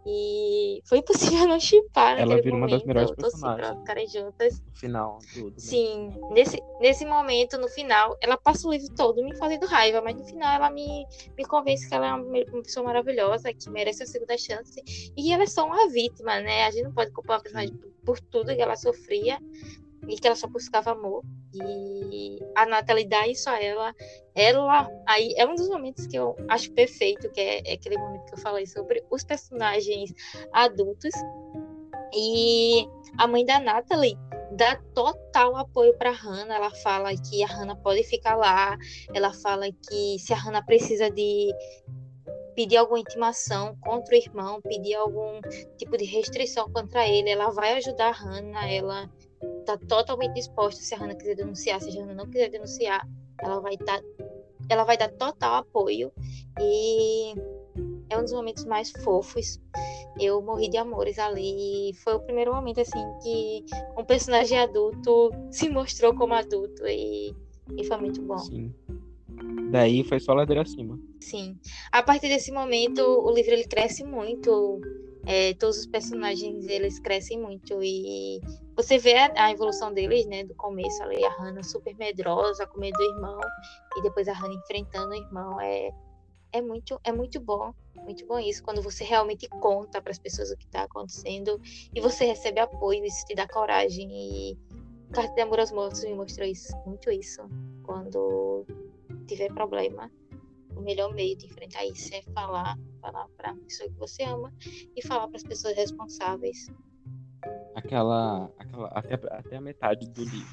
[0.09, 3.79] E foi impossível não chipar Ela vira uma das melhores eu pra personagens.
[3.81, 4.61] ficarem juntas.
[4.61, 5.51] No final, tudo.
[5.51, 5.55] né?
[5.59, 10.17] Sim, nesse, nesse momento, no final, ela passa o livro todo me fazendo raiva, mas
[10.17, 11.05] no final ela me,
[11.37, 14.81] me convence que ela é uma, uma pessoa maravilhosa, que merece a segunda chance,
[15.17, 16.67] e ela é só uma vítima, né?
[16.67, 19.41] A gente não pode culpar a personagem por, por tudo que ela sofria
[20.09, 21.23] e que ela só buscava amor.
[21.55, 23.95] E a Natalie dá isso a ela.
[24.35, 28.27] Ela, aí é um dos momentos que eu acho perfeito, que é, é aquele momento
[28.27, 30.13] que eu falei sobre os personagens
[30.53, 31.13] adultos.
[32.15, 32.87] E
[33.19, 34.17] a mãe da Natalie
[34.53, 36.57] dá total apoio para Hannah.
[36.57, 38.77] Ela fala que a Hannah pode ficar lá.
[39.15, 41.53] Ela fala que se a Hannah precisa de
[42.55, 45.41] pedir alguma intimação contra o irmão, pedir algum
[45.77, 48.71] tipo de restrição contra ele, ela vai ajudar a Hannah.
[48.71, 49.11] Ela
[49.67, 53.07] tá totalmente disposta se a Hannah quiser denunciar, se a Hannah não quiser denunciar,
[53.43, 54.01] ela vai dar
[54.69, 56.11] ela vai dar total apoio
[56.61, 57.35] e
[58.09, 59.61] é um dos momentos mais fofos.
[60.19, 61.93] Eu morri de amores ali.
[62.03, 63.65] Foi o primeiro momento assim que
[63.99, 67.35] um personagem adulto se mostrou como adulto e,
[67.77, 68.39] e foi muito bom.
[68.39, 68.75] Sim.
[69.71, 70.99] Daí foi só ladeira acima.
[71.21, 71.59] Sim.
[71.93, 74.81] A partir desse momento, o livro ele cresce muito.
[75.27, 78.41] É, todos os personagens eles crescem muito e
[78.77, 80.45] você vê a, a evolução deles, né?
[80.45, 83.41] Do começo ali, a Hannah super medrosa, com medo do irmão,
[83.97, 85.61] e depois a Hannah enfrentando o irmão.
[85.61, 85.91] É,
[86.53, 90.51] é muito, é muito bom, muito bom isso quando você realmente conta para as pessoas
[90.51, 91.61] o que está acontecendo
[91.95, 94.59] e você recebe apoio, isso te dá coragem e
[95.13, 97.43] Carta de Amor aos Mortos me mostrou isso, muito isso.
[97.83, 98.65] Quando
[99.27, 100.11] tiver problema,
[100.77, 104.53] o melhor meio de enfrentar isso é falar, falar para a pessoa que você ama
[104.95, 106.69] e falar para as pessoas responsáveis.
[107.75, 108.53] Aquela.
[108.59, 110.49] aquela até, até a metade do livro.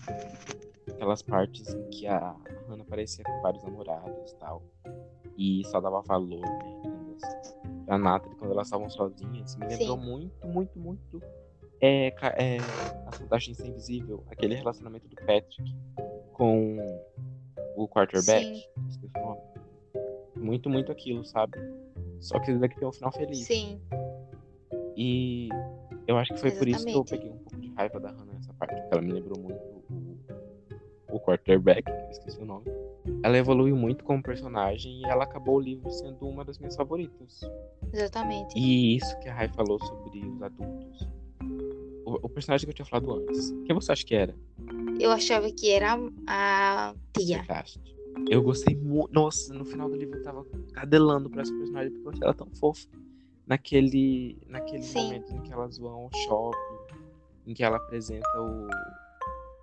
[0.89, 2.35] Aquelas partes em que a
[2.67, 4.63] Hannah aparecia com vários namorados e tal.
[5.37, 6.79] E só dava valor, né?
[6.81, 7.55] quando as-
[7.87, 10.05] A Natalie, quando elas estavam sozinhas, me lembrou Sim.
[10.05, 11.21] muito, muito, muito.
[11.81, 12.57] É, é,
[13.07, 15.75] a Soldagem Sem Invisível, aquele relacionamento do Patrick
[16.33, 16.77] com
[17.75, 18.45] o quarterback.
[18.45, 18.63] Sim.
[20.53, 21.57] Muito, muito aquilo, sabe?
[22.19, 23.39] Só que daqui tem um final feliz.
[23.39, 23.81] Sim,
[24.95, 25.49] E
[26.05, 27.09] eu acho que foi por isso que eu Exatamente.
[27.09, 29.57] peguei um pouco de raiva da Hannah nessa parte, porque ela me lembrou muito
[31.09, 32.65] o, o quarterback, que eu esqueci o nome.
[33.23, 37.41] Ela evoluiu muito como personagem e ela acabou o livro sendo uma das minhas favoritas.
[37.91, 38.55] exatamente.
[38.55, 41.07] E isso que a Rai falou sobre os adultos.
[42.05, 43.49] O, o personagem que eu tinha falado antes.
[43.65, 44.35] Quem você acha que era?
[44.99, 47.43] Eu achava que era a tia.
[47.43, 47.81] Cast.
[48.29, 49.11] Eu gostei muito.
[49.13, 52.33] Nossa, no final do livro eu tava cadelando pra essa personagem porque eu achei ela
[52.33, 52.87] tão fofa.
[53.45, 55.03] Naquele, naquele Sim.
[55.03, 56.95] momento em que elas vão ao shopping,
[57.47, 58.67] em que ela apresenta o.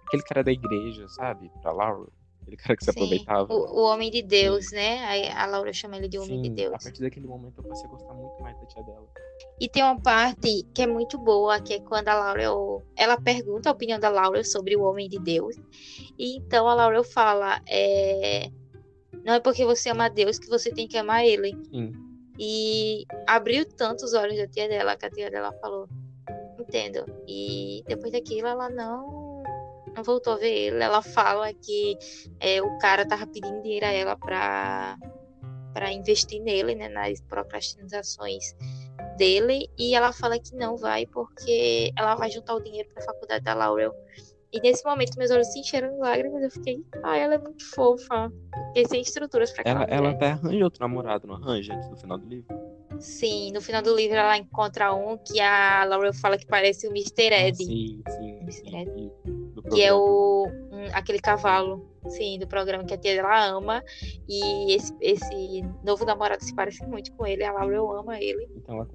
[0.06, 1.50] Aquele cara da igreja, sabe?
[1.62, 2.10] Pra Laura.
[2.42, 3.52] Aquele cara que se Sim, aproveitava.
[3.52, 5.04] O, o homem de Deus, né?
[5.04, 6.74] Aí A Laura chama ele de homem de Sim, Deus.
[6.74, 9.06] a partir daquele momento eu passei a gostar muito mais da tia dela.
[9.60, 13.68] E tem uma parte que é muito boa, que é quando a Laurel, ela pergunta
[13.68, 15.56] a opinião da Laurel sobre o homem de Deus.
[16.18, 18.50] E então a Laurel fala, é,
[19.24, 21.56] não é porque você ama Deus que você tem que amar ele.
[21.70, 21.92] Sim.
[22.38, 25.86] E abriu tanto os olhos da tia dela, que a tia dela falou,
[26.58, 27.04] entendo.
[27.28, 29.19] E depois daquilo ela não
[29.94, 30.82] não voltou a ver ele.
[30.82, 31.96] Ela fala que
[32.40, 34.96] é, o cara tava pedindo dinheiro a ela pra,
[35.72, 36.88] pra investir nele, né?
[36.88, 38.54] Nas procrastinações
[39.16, 39.68] dele.
[39.78, 43.54] E ela fala que não vai porque ela vai juntar o dinheiro pra faculdade da
[43.54, 43.94] Laurel.
[44.52, 46.42] E nesse momento meus olhos se encheram de lágrimas.
[46.42, 48.32] Eu fiquei, ah, ela é muito fofa.
[48.68, 52.18] Fiquei sem estruturas pra Ela, ela até arranja outro namorado, não arranja antes do final
[52.18, 52.58] do livro?
[52.98, 56.90] Sim, no final do livro ela encontra um que a Laurel fala que parece o
[56.90, 57.32] Mr.
[57.32, 57.56] Ah, Ed.
[57.56, 58.38] sim, sim.
[58.40, 58.52] Mr.
[58.52, 59.39] sim, Ed.
[59.62, 60.46] Que é o
[60.92, 63.82] aquele cavalo, sim, do programa que a tia dela ama.
[64.28, 67.44] E esse, esse novo namorado se parece muito com ele.
[67.44, 68.48] A Laurel ama ele.
[68.56, 68.88] Então ela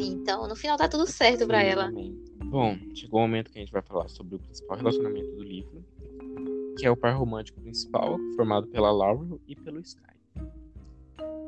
[0.00, 1.90] Então, no final tá tudo certo pra Sim, ela.
[2.44, 5.84] Bom, chegou o momento que a gente vai falar sobre o principal relacionamento do livro,
[6.78, 10.02] que é o par romântico principal, formado pela Laurel e pelo Sky.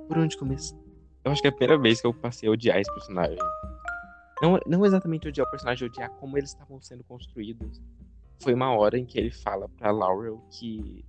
[0.08, 0.76] Por onde começar?
[1.24, 3.38] Eu acho que é a primeira vez que eu passei a odiar esse personagem.
[4.40, 7.80] Não, não exatamente odiar o personagem, odiar como eles estavam sendo construídos.
[8.42, 11.04] Foi uma hora em que ele fala pra Laurel que.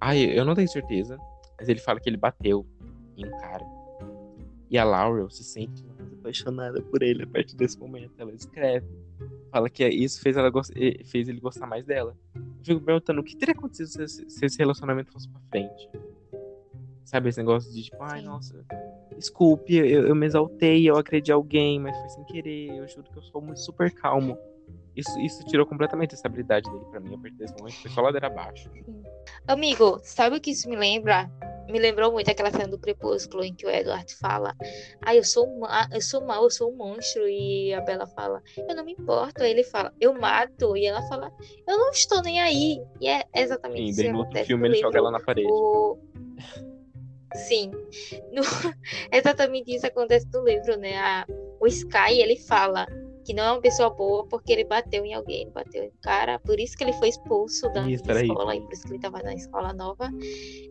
[0.00, 1.18] Ai, eu não tenho certeza,
[1.58, 2.66] mas ele fala que ele bateu
[3.16, 3.64] em um cara.
[4.70, 8.12] E a Laurel se sente mais apaixonada por ele a partir desse momento.
[8.18, 8.86] Ela escreve.
[9.50, 10.50] Fala que isso fez, ela
[11.04, 12.16] fez ele gostar mais dela.
[12.34, 15.90] Eu fico perguntando o que teria acontecido se, esse- se esse relacionamento fosse pra frente.
[17.04, 18.64] Sabe, esse negócio de tipo, ai, nossa,
[19.16, 22.68] desculpe, eu, eu me exaltei, eu acreditei em alguém, mas foi sem querer.
[22.76, 24.38] Eu juro que eu sou muito super calmo.
[24.96, 27.80] Isso, isso tirou completamente a estabilidade dele pra mim a partir desse momento.
[27.80, 28.68] Foi só ladeira abaixo.
[29.46, 31.30] Amigo, sabe o que isso me lembra?
[31.68, 34.54] Me lembrou muito aquela cena do Crepúsculo em que o Edward fala:
[35.02, 37.28] Ah, eu sou, ma eu sou mal, eu sou um monstro.
[37.28, 39.44] E a Bella fala: Eu não me importo.
[39.44, 40.76] Aí ele fala: Eu mato.
[40.76, 41.30] E ela fala:
[41.68, 42.82] Eu não estou nem aí.
[43.00, 45.48] E é exatamente Sim, isso que no outro filme ele joga ela na parede.
[45.48, 45.96] O...
[47.34, 47.70] Sim.
[48.32, 48.42] No-
[49.12, 50.96] Exatamente isso acontece no livro, né?
[50.98, 51.26] A-
[51.60, 52.86] O Sky, ele fala
[53.30, 56.40] que não é uma pessoa boa porque ele bateu em alguém, ele bateu em cara,
[56.40, 59.22] por isso que ele foi expulso da Isso, escola, e por isso que ele tava
[59.22, 60.10] na escola nova.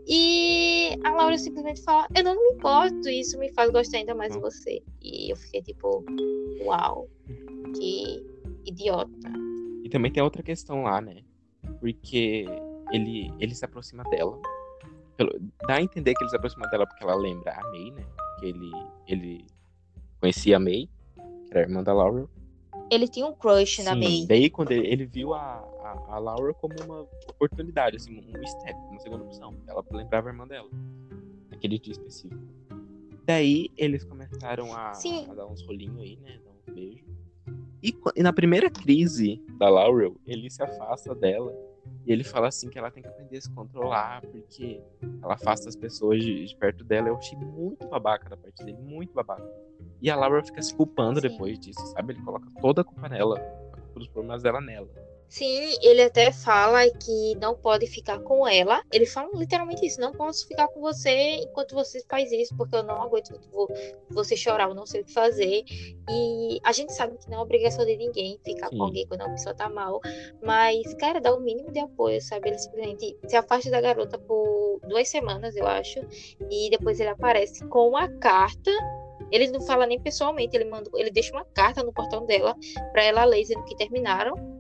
[0.06, 4.34] E a Laura simplesmente fala, eu não me importo, isso me faz gostar ainda mais
[4.34, 4.41] de Hum.
[4.41, 4.82] você.
[5.02, 6.04] E eu fiquei tipo,
[6.65, 7.08] uau,
[7.78, 8.26] que
[8.65, 9.30] idiota.
[9.86, 11.22] E também tem outra questão lá, né?
[11.80, 12.45] Porque
[12.91, 14.38] ele, ele se aproxima dela.
[15.15, 18.06] Pelo- dá a entender que ele se aproxima dela porque ela lembra a May, né?
[18.39, 18.72] Que ele,
[19.08, 19.45] ele
[20.19, 20.89] conhecia a May,
[21.45, 22.30] que era a irmã da Laurel.
[22.91, 24.25] Ele tinha um crush na Sim, May.
[24.28, 28.75] Daí quando ele, ele viu a, a, a Laurel como uma oportunidade, assim, um step,
[28.89, 29.56] uma segunda opção.
[29.67, 30.69] Ela lembrava a irmã dela.
[31.49, 32.41] Naquele dia específico.
[33.25, 35.28] Daí eles começaram a, Sim.
[35.30, 36.39] a dar uns rolinhos aí, né?
[36.43, 37.08] Dar uns beijos.
[37.82, 41.54] E, e na primeira crise da Laurel, ele se afasta dela.
[42.10, 44.82] E ele fala assim que ela tem que aprender a se controlar, porque
[45.22, 47.08] ela afasta as pessoas de, de perto dela.
[47.08, 49.48] Eu achei muito babaca da parte dele, muito babaca.
[50.02, 51.28] E a Laurel fica se culpando Sim.
[51.28, 52.13] depois disso, sabe?
[52.13, 54.89] Ele coloca toda a culpa nela, a culpa dos problemas dela nela.
[55.30, 58.82] Sim, ele até fala que não pode ficar com ela.
[58.92, 62.82] Ele fala literalmente isso: não posso ficar com você enquanto você faz isso, porque eu
[62.82, 63.68] não aguento vo-
[64.10, 65.63] você chorar, eu não sei o que fazer.
[66.10, 68.78] E a gente sabe que não é obrigação de ninguém ficar Sim.
[68.78, 70.02] com alguém quando a pessoa tá mal.
[70.42, 72.50] Mas, cara, dá o mínimo de apoio, sabe?
[72.50, 76.00] Ele simplesmente se afasta da garota por duas semanas, eu acho.
[76.50, 78.72] E depois ele aparece com uma carta.
[79.32, 82.56] Ele não fala nem pessoalmente, ele manda, ele deixa uma carta no portão dela
[82.92, 84.59] pra ela ler dizendo que terminaram.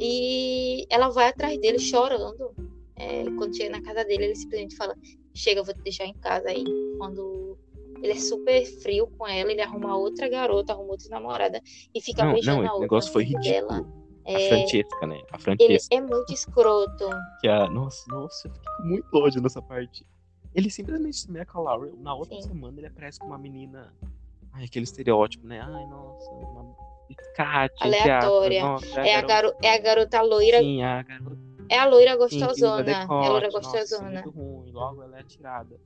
[0.00, 2.52] E ela vai atrás dele chorando.
[2.96, 4.94] É, quando chega na casa dele, ele simplesmente fala:
[5.34, 6.64] Chega, eu vou te deixar em casa aí.
[6.98, 7.58] Quando
[8.02, 11.60] ele é super frio com ela, ele arruma outra garota, arruma outra namorada
[11.94, 12.82] e fica Não, beijando não, a outra.
[12.82, 13.72] negócio foi frente dela.
[13.76, 14.04] ridículo.
[14.26, 15.22] A É, Francesca, né?
[15.32, 15.94] A ele Francesca.
[15.94, 17.08] é muito escroto.
[17.40, 17.68] Que a...
[17.68, 20.06] Nossa, nossa, eu fiquei muito ódio nessa parte.
[20.54, 21.94] Ele simplesmente se meia com a Laurel.
[21.98, 22.48] Na outra Sim.
[22.48, 23.92] semana ele aparece com uma menina.
[24.52, 25.60] Ai, aquele estereótipo, né?
[25.60, 26.74] Ai, nossa, uma
[27.38, 27.70] aspas.
[27.80, 28.62] Aleatória.
[28.62, 30.58] Nossa, É a, garota- garo é a garota loira.
[30.60, 31.38] Sim, a garota
[31.68, 32.90] É a loira sim, que usa gostosona.
[32.90, 33.64] É a loira decote.
[33.66, 34.10] Nossa, é gostosona.
[34.10, 34.70] muito ruim.
[34.72, 35.80] Logo ela é atirada.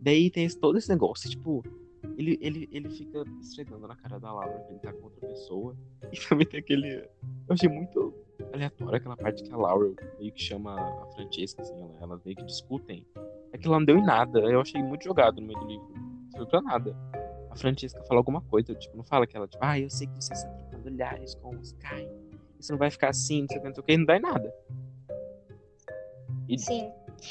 [0.00, 1.64] Daí tem todo esse negócio, tipo,
[2.18, 5.74] ele, ele, ele fica esfregando na cara da Laura que ele tá com outra pessoa.
[6.12, 6.96] E também tem aquele.
[7.48, 8.14] Eu achei muito
[8.52, 12.36] aleatório aquela parte que a Laura meio que chama a Francesca, assim, ela- elas meio
[12.36, 13.04] que discutem.
[13.52, 14.40] Aquilo não deu em nada.
[14.40, 15.88] Eu achei muito jogado no meio do livro.
[15.94, 16.94] Não serviu pra nada.
[17.54, 20.14] A Francesca fala alguma coisa, tipo, não fala que ela, tipo, ah, eu sei que
[20.14, 22.08] você está trocando olhares com o Sky.
[22.58, 24.16] Isso não vai ficar assim, não sei o que, não sei o que, não dá
[24.16, 24.54] em nada.
[26.48, 26.90] E Sim.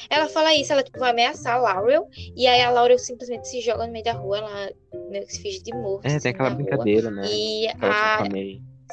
[0.09, 2.07] Ela fala isso, ela tipo, vai ameaçar a Laurel.
[2.35, 4.37] E aí a Laurel simplesmente se joga no meio da rua.
[4.37, 4.71] Ela
[5.09, 6.05] meio que se finge de morto.
[6.05, 6.63] é, assim, tem aquela na rua.
[6.63, 7.23] brincadeira, né?
[7.29, 8.23] E a,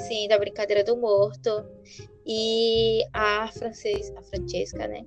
[0.01, 1.65] sim, da brincadeira do morto.
[2.27, 5.07] E a Frances, a Francesca, né?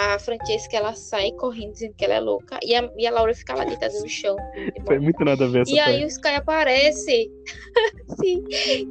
[0.00, 2.56] A Francesca, ela sai correndo dizendo que ela é louca.
[2.62, 4.36] E a, e a Laura fica lá deitada no chão.
[4.86, 6.04] Foi muito nada a ver essa E aí parte.
[6.04, 7.30] o Sky aparece.
[8.20, 8.44] Sim.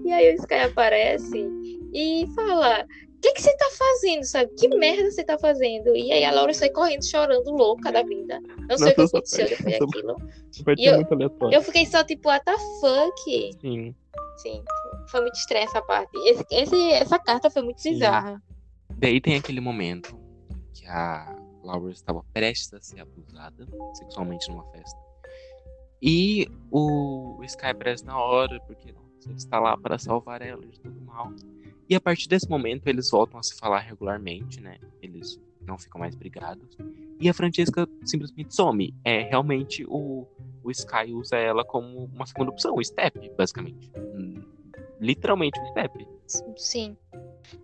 [0.05, 1.47] E aí o Sky aparece
[1.93, 4.51] e fala: O que, que você tá fazendo, sabe?
[4.59, 5.95] Que merda você tá fazendo?
[5.95, 8.41] E aí a Laura sai correndo, chorando, louca da vida.
[8.69, 10.15] Não sei o que aconteceu depois daquilo.
[10.77, 13.51] E eu, eu fiquei só tipo, what the fuck?
[13.61, 13.95] Sim.
[14.39, 14.61] Sim,
[15.09, 16.11] foi muito estranha essa parte.
[16.27, 17.93] Esse, esse, essa carta foi muito Sim.
[17.93, 18.43] bizarra.
[18.99, 20.26] Daí tem aquele momento
[20.87, 24.97] a Laura estava prestes a ser abusada sexualmente numa festa.
[26.01, 30.99] E o Sky aparece na hora, porque ele está lá para salvar ela de todo
[31.01, 31.31] mal.
[31.89, 34.77] E a partir desse momento eles voltam a se falar regularmente, né?
[35.01, 36.77] Eles não ficam mais brigados.
[37.19, 38.93] E a Francesca simplesmente some.
[39.03, 40.27] É realmente o,
[40.63, 43.91] o Sky usa ela como uma segunda opção, o Step, basicamente.
[43.97, 44.41] Hum,
[44.99, 46.07] literalmente o Step.
[46.57, 46.97] Sim.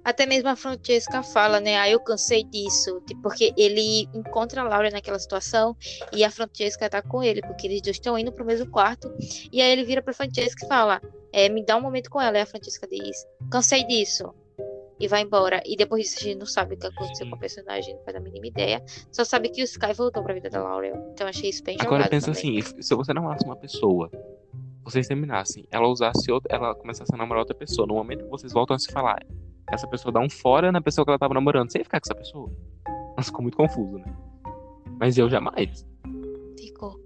[0.04, 1.78] Até mesmo a Francesca fala, né?
[1.78, 3.02] Ah, eu cansei disso.
[3.08, 5.76] Tipo, porque ele encontra a Laura naquela situação
[6.12, 9.14] e a Francesca tá com ele, porque eles dois estão indo pro mesmo quarto.
[9.52, 12.38] E aí ele vira pra Francesca e fala: é, Me dá um momento com ela.
[12.38, 14.34] E a Francesca diz: Cansei disso.
[15.00, 15.62] E vai embora.
[15.66, 18.16] E depois disso a gente não sabe o que aconteceu com o personagem, não faz
[18.16, 18.84] a mínima ideia.
[19.12, 20.96] Só sabe que o Sky voltou pra vida da Laurel.
[21.12, 22.60] Então achei isso bem Agora pensa também.
[22.60, 24.10] assim: se você namorasse uma pessoa
[24.84, 28.52] vocês terminassem, ela usasse outra, ela começasse a namorar outra pessoa, no momento que vocês
[28.52, 29.18] voltam a se falar,
[29.72, 31.72] essa pessoa dá um fora na pessoa que ela tava namorando.
[31.72, 32.52] Você ia ficar com essa pessoa?
[33.16, 34.16] Nossa, ficou muito confuso, né?
[35.00, 35.86] Mas eu jamais.
[36.60, 37.00] Ficou.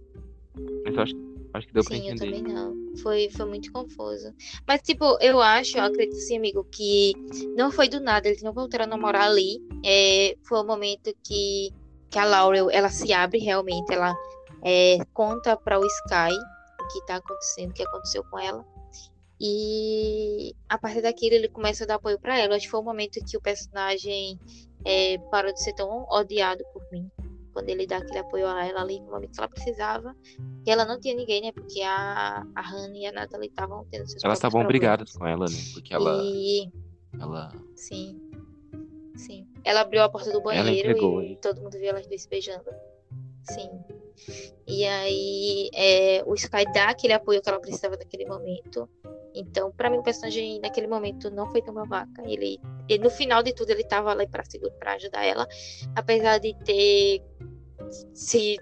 [0.85, 1.13] Mas eu acho,
[1.53, 2.27] acho que deu Sim, pra entender.
[2.27, 2.97] eu também não.
[2.97, 4.33] Foi, foi muito confuso.
[4.67, 7.13] Mas, tipo, eu acho, eu acredito sim, amigo, que
[7.55, 8.27] não foi do nada.
[8.27, 9.59] Eles não voltaram a namorar ali.
[9.85, 11.71] É, foi o momento que,
[12.09, 13.93] que a Laurel, ela se abre realmente.
[13.93, 14.15] Ela
[14.63, 16.33] é, conta para o Sky
[16.81, 18.65] o que tá acontecendo, o que aconteceu com ela.
[19.39, 22.55] E a partir daquilo ele começa a dar apoio para ela.
[22.55, 24.39] Acho que foi o momento que o personagem
[24.83, 27.09] é, parou de ser tão odiado por mim.
[27.53, 30.15] Quando ele dá aquele apoio a ela ali no momento que ela precisava.
[30.65, 31.51] E ela não tinha ninguém, né?
[31.51, 35.45] Porque a, a Hannah e a Natalie estavam tendo seus Elas estavam brigadas com ela,
[35.45, 35.57] né?
[35.73, 36.21] Porque ela.
[36.23, 36.71] E...
[37.19, 37.51] Ela.
[37.75, 38.19] Sim.
[39.15, 39.47] Sim.
[39.63, 42.69] Ela abriu a porta do banheiro e, e todo mundo viu elas duas se beijando.
[43.41, 43.69] Sim.
[44.67, 48.89] E aí é, o Sky dá aquele apoio que ela precisava naquele momento.
[49.39, 52.23] Então, para mim, o personagem naquele momento não foi tão babaca.
[52.25, 52.59] Ele,
[52.89, 54.43] ele no final de tudo, ele tava lá para
[54.79, 55.47] para ajudar ela,
[55.95, 57.21] apesar de ter
[58.13, 58.57] se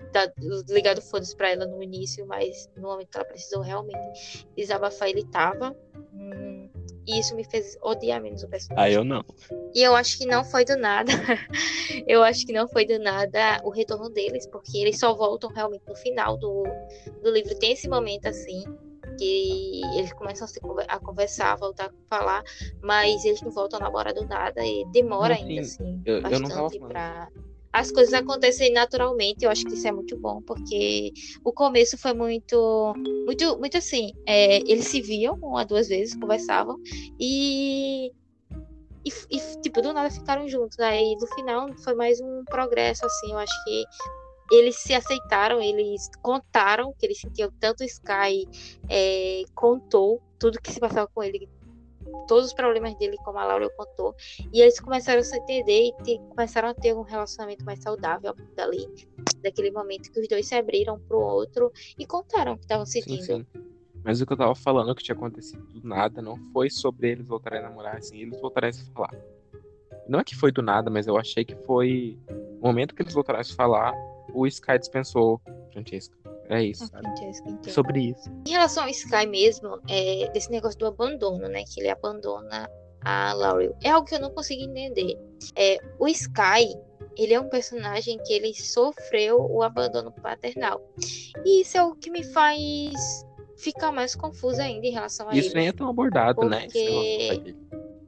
[0.69, 5.26] ligado foda-se pra ela no início, mas no momento que ela precisou realmente desabafar, ele
[5.26, 5.76] tava.
[6.13, 6.69] Hum,
[7.07, 8.84] e isso me fez odiar menos o personagem.
[8.84, 9.23] Ah, eu não.
[9.73, 11.11] E eu acho que não foi do nada.
[12.07, 15.84] eu acho que não foi do nada o retorno deles, porque eles só voltam realmente
[15.88, 16.63] no final do,
[17.23, 17.57] do livro.
[17.57, 18.63] Tem esse momento assim
[19.18, 20.47] que eles começam
[20.88, 22.43] a conversar, a voltar a falar,
[22.82, 26.88] mas eles não voltam a namorar do nada e demora ainda assim eu, bastante eu
[26.88, 27.30] para
[27.74, 29.43] as coisas acontecerem naturalmente.
[29.43, 31.11] Eu acho que isso é muito bom, porque
[31.43, 32.93] o começo foi muito,
[33.26, 34.13] muito, muito assim.
[34.26, 36.78] É, eles se viam uma, duas vezes, conversavam
[37.20, 38.11] e
[39.05, 40.80] e, e, tipo, do nada ficaram juntos.
[40.80, 43.32] Aí no final foi mais um progresso, assim.
[43.32, 43.86] Eu acho que
[44.51, 48.47] eles se aceitaram, eles contaram que eles sentiam tanto o Sky
[48.89, 51.49] é, contou tudo que se passava com ele,
[52.27, 54.15] todos os problemas dele, como a Laura contou,
[54.53, 58.33] e eles começaram a se entender e ter, começaram a ter um relacionamento mais saudável
[58.55, 58.87] dali,
[59.41, 63.23] daquele momento que os dois se abriram pro outro e contaram o que estavam sentindo.
[63.23, 63.61] Sim, sim.
[64.03, 67.25] Mas o que eu tava falando, que tinha acontecido do nada, não foi sobre eles
[67.25, 69.09] voltarem a namorar, assim, eles voltarem a se falar.
[70.07, 73.13] Não é que foi do nada, mas eu achei que foi o momento que eles
[73.13, 73.95] voltaram a se falar,
[74.36, 76.15] o Sky dispensou Francesca.
[76.49, 76.88] É isso.
[76.89, 78.29] Francesca, Sobre isso.
[78.47, 81.63] Em relação ao Sky mesmo, é, desse negócio do abandono, né?
[81.63, 82.69] Que ele abandona
[83.03, 83.75] a Laurel.
[83.83, 85.17] É algo que eu não consigo entender.
[85.55, 86.75] É, o Sky,
[87.17, 90.81] ele é um personagem que ele sofreu o abandono paternal.
[91.43, 93.25] E isso é o que me faz
[93.57, 95.47] ficar mais confusa ainda em relação a isso ele.
[95.47, 96.63] Isso nem é tão abordado, né?
[96.63, 97.55] Porque...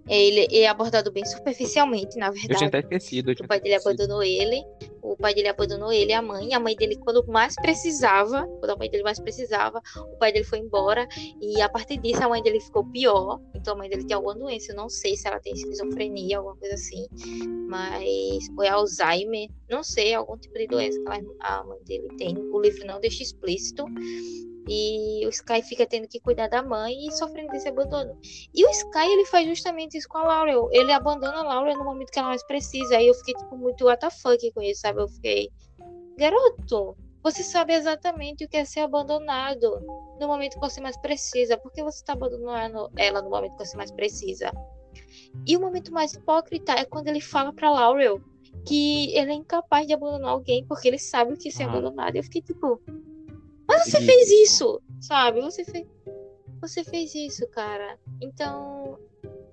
[0.08, 2.53] Ele é abordado bem superficialmente, na verdade.
[2.53, 3.32] Eu tinha até esquecido.
[3.32, 4.64] o pai dele abandonou ele.
[5.01, 6.53] O pai dele abandonou ele e a mãe.
[6.53, 10.45] A mãe dele, quando mais precisava, quando a mãe dele mais precisava, o pai dele
[10.45, 11.08] foi embora.
[11.41, 13.39] E a partir disso, a mãe dele ficou pior.
[13.55, 14.72] Então, a mãe dele tem alguma doença.
[14.72, 17.08] Eu não sei se ela tem esquizofrenia, alguma coisa assim.
[17.68, 19.49] Mas foi Alzheimer.
[19.70, 21.10] Não sei, algum tipo de doença que
[21.41, 22.38] a mãe dele tem.
[22.38, 23.86] O livro não deixa explícito.
[24.68, 28.18] E o Sky fica tendo que cuidar da mãe e sofrendo desse abandono.
[28.53, 30.70] E o Sky, ele faz justamente isso com a Laurel.
[30.72, 32.97] Ele abandona a Laurel no momento que ela mais precisa.
[32.97, 35.01] Aí eu fiquei, tipo, muito WTF com isso, sabe?
[35.01, 35.49] Eu fiquei,
[36.18, 39.82] garoto, você sabe exatamente o que é ser abandonado
[40.20, 41.57] no momento que você mais precisa.
[41.57, 44.51] Por que você está abandonando ela no momento que você mais precisa?
[45.45, 48.22] E o momento mais hipócrita é quando ele fala pra Laurel
[48.65, 51.68] que ele é incapaz de abandonar alguém porque ele sabe o que é ser ah.
[51.68, 52.15] abandonado.
[52.15, 52.82] Eu fiquei tipo,
[53.68, 55.41] mas você fez isso, sabe?
[55.41, 55.86] Você fez,
[56.61, 57.97] você fez isso, cara.
[58.22, 58.97] Então,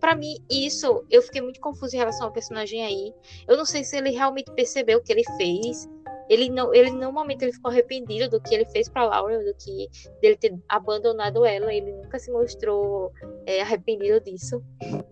[0.00, 3.14] para mim, isso, eu fiquei muito confusa em relação ao personagem aí.
[3.48, 5.88] Eu não sei se ele realmente percebeu o que ele fez.
[6.28, 9.54] Ele não, ele no momento ele ficou arrependido do que ele fez para Laura, do
[9.54, 9.88] que
[10.20, 11.72] dele ter abandonado ela.
[11.72, 13.12] Ele nunca se mostrou
[13.46, 14.62] é, arrependido disso.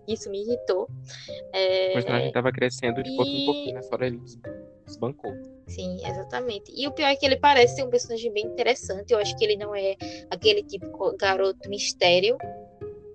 [0.09, 0.88] Isso me irritou.
[1.53, 4.20] É, o personagem estava crescendo de pouquinho em pouquinho, nessa hora ele
[4.86, 5.32] desbancou.
[5.74, 6.70] Sim, exatamente.
[6.74, 9.10] E o pior é que ele parece ser um personagem bem interessante.
[9.12, 9.96] Eu acho que ele não é
[10.30, 12.36] aquele típico garoto mistério.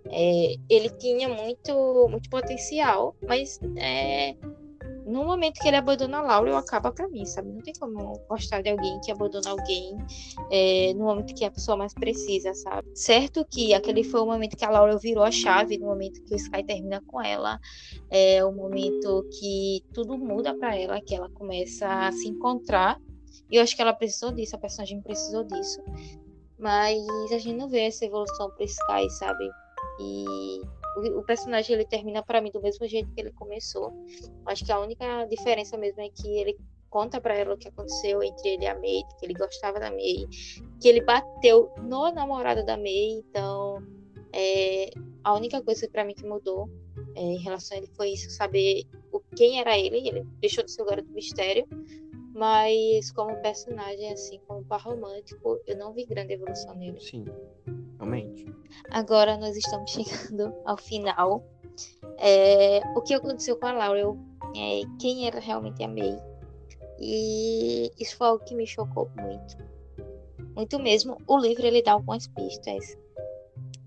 [0.09, 4.35] É, ele tinha muito, muito potencial, mas é,
[5.07, 7.49] no momento que ele abandona a Laura, eu acaba pra mim, sabe?
[7.49, 9.95] Não tem como gostar de alguém que abandona alguém
[10.51, 12.87] é, no momento que a pessoa mais precisa, sabe?
[12.93, 16.33] Certo que aquele foi o momento que a Laura virou a chave, no momento que
[16.33, 17.59] o Sky termina com ela,
[18.09, 22.99] é o momento que tudo muda para ela, que ela começa a se encontrar.
[23.49, 25.81] E eu acho que ela precisou disso, a personagem precisou disso.
[26.59, 26.97] Mas
[27.31, 29.49] a gente não vê essa evolução pro Sky, sabe?
[29.99, 30.61] E
[30.97, 33.93] o, personagem ele termina para mim do mesmo jeito que ele começou.
[34.45, 36.57] Acho que a única diferença mesmo é que ele
[36.89, 39.91] conta para ela o que aconteceu entre ele e a May, que ele gostava da
[39.91, 40.25] May,
[40.81, 43.83] que ele bateu no namorado da May, então
[44.33, 44.89] é,
[45.23, 46.69] a única coisa para mim que mudou
[47.15, 50.71] é, em relação a ele foi isso, saber o, quem era ele, ele deixou de
[50.71, 51.67] ser o garoto mistério,
[52.33, 56.99] mas como personagem, assim, como par romântico, eu não vi grande evolução nele.
[56.99, 57.25] Sim,
[57.97, 58.45] realmente.
[58.91, 61.43] Agora nós estamos chegando ao final.
[62.17, 64.17] É, o que aconteceu com a Laurel?
[64.55, 66.17] É, quem era realmente a May?
[66.99, 69.57] E isso foi algo que me chocou muito.
[70.55, 71.17] Muito mesmo.
[71.27, 72.97] O livro ele dá algumas pistas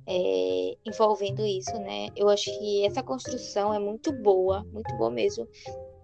[0.07, 2.09] é, envolvendo isso, né?
[2.17, 5.47] Eu acho que essa construção é muito boa, muito boa mesmo,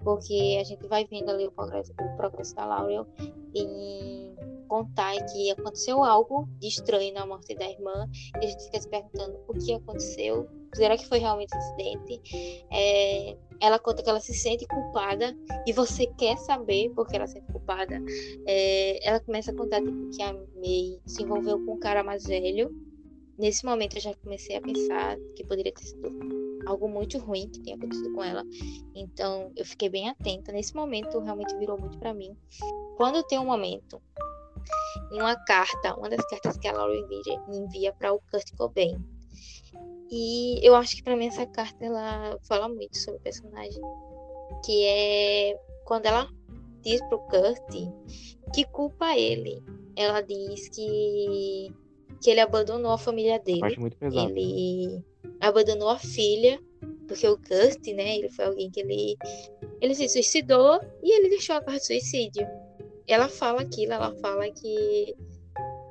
[0.07, 3.05] porque a gente vai vendo ali o progresso, o progresso da Laurel
[3.53, 4.33] em
[4.69, 8.09] contar que aconteceu algo de estranho na morte da irmã
[8.41, 12.23] e a gente fica se perguntando o que aconteceu, será que foi realmente um acidente?
[12.73, 15.37] É, ela conta que ela se sente culpada
[15.67, 18.01] e você quer saber por que ela se sente culpada.
[18.47, 22.23] É, ela começa a contar tipo, que a May se envolveu com um cara mais
[22.25, 22.71] velho.
[23.37, 27.63] Nesse momento eu já comecei a pensar que poderia ter sido algo muito ruim que
[27.63, 28.45] tinha acontecido com ela.
[28.95, 30.53] Então eu fiquei bem atenta.
[30.53, 32.37] Nesse momento realmente virou muito para mim.
[32.97, 34.03] Quando tem um momento
[35.13, 38.99] em uma carta, uma das cartas que a Laura envia, envia para o Kurt Cobain.
[40.11, 43.83] E eu acho que para mim essa carta ela fala muito sobre o personagem,
[44.65, 46.29] que é quando ela
[46.83, 47.73] diz pro Kurt
[48.55, 49.63] que culpa ele.
[49.97, 51.75] Ela diz que
[52.27, 53.61] que ele abandonou a família dele.
[53.63, 54.33] Acho muito pesado.
[54.37, 55.01] Ele
[55.41, 56.61] abandonou a filha,
[57.07, 59.17] porque o Kurt, né, ele foi alguém que ele
[59.81, 62.45] ele se suicidou e ele deixou a carta de suicídio
[63.07, 65.15] ela fala aquilo, ela fala que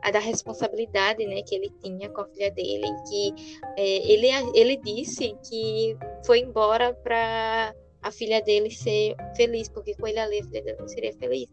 [0.01, 3.33] a da responsabilidade, né, que ele tinha com a filha dele, que
[3.77, 10.05] é, ele, ele disse que foi embora para a filha dele ser feliz, porque com
[10.05, 11.47] ele ali a filha dele não seria feliz.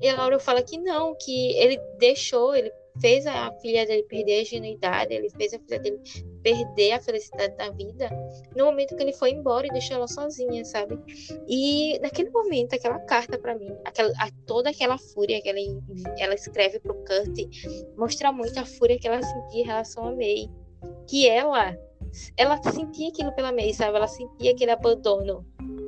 [0.00, 2.70] E a Laura fala que não, que ele deixou, ele
[3.00, 6.00] fez a filha dele perder a ingenuidade, ele fez a filha dele
[6.42, 8.08] perder a felicidade da vida
[8.56, 10.98] no momento que ele foi embora e deixou ela sozinha, sabe?
[11.48, 15.58] E naquele momento, aquela carta para mim, aquela, a, toda aquela fúria que ela,
[16.18, 17.36] ela escreve pro Kurt,
[17.96, 20.48] mostra muito a fúria que ela sentia em relação a May.
[21.08, 21.76] Que ela,
[22.36, 23.96] ela sentia aquilo pela May, sabe?
[23.96, 25.44] Ela sentia aquele abandono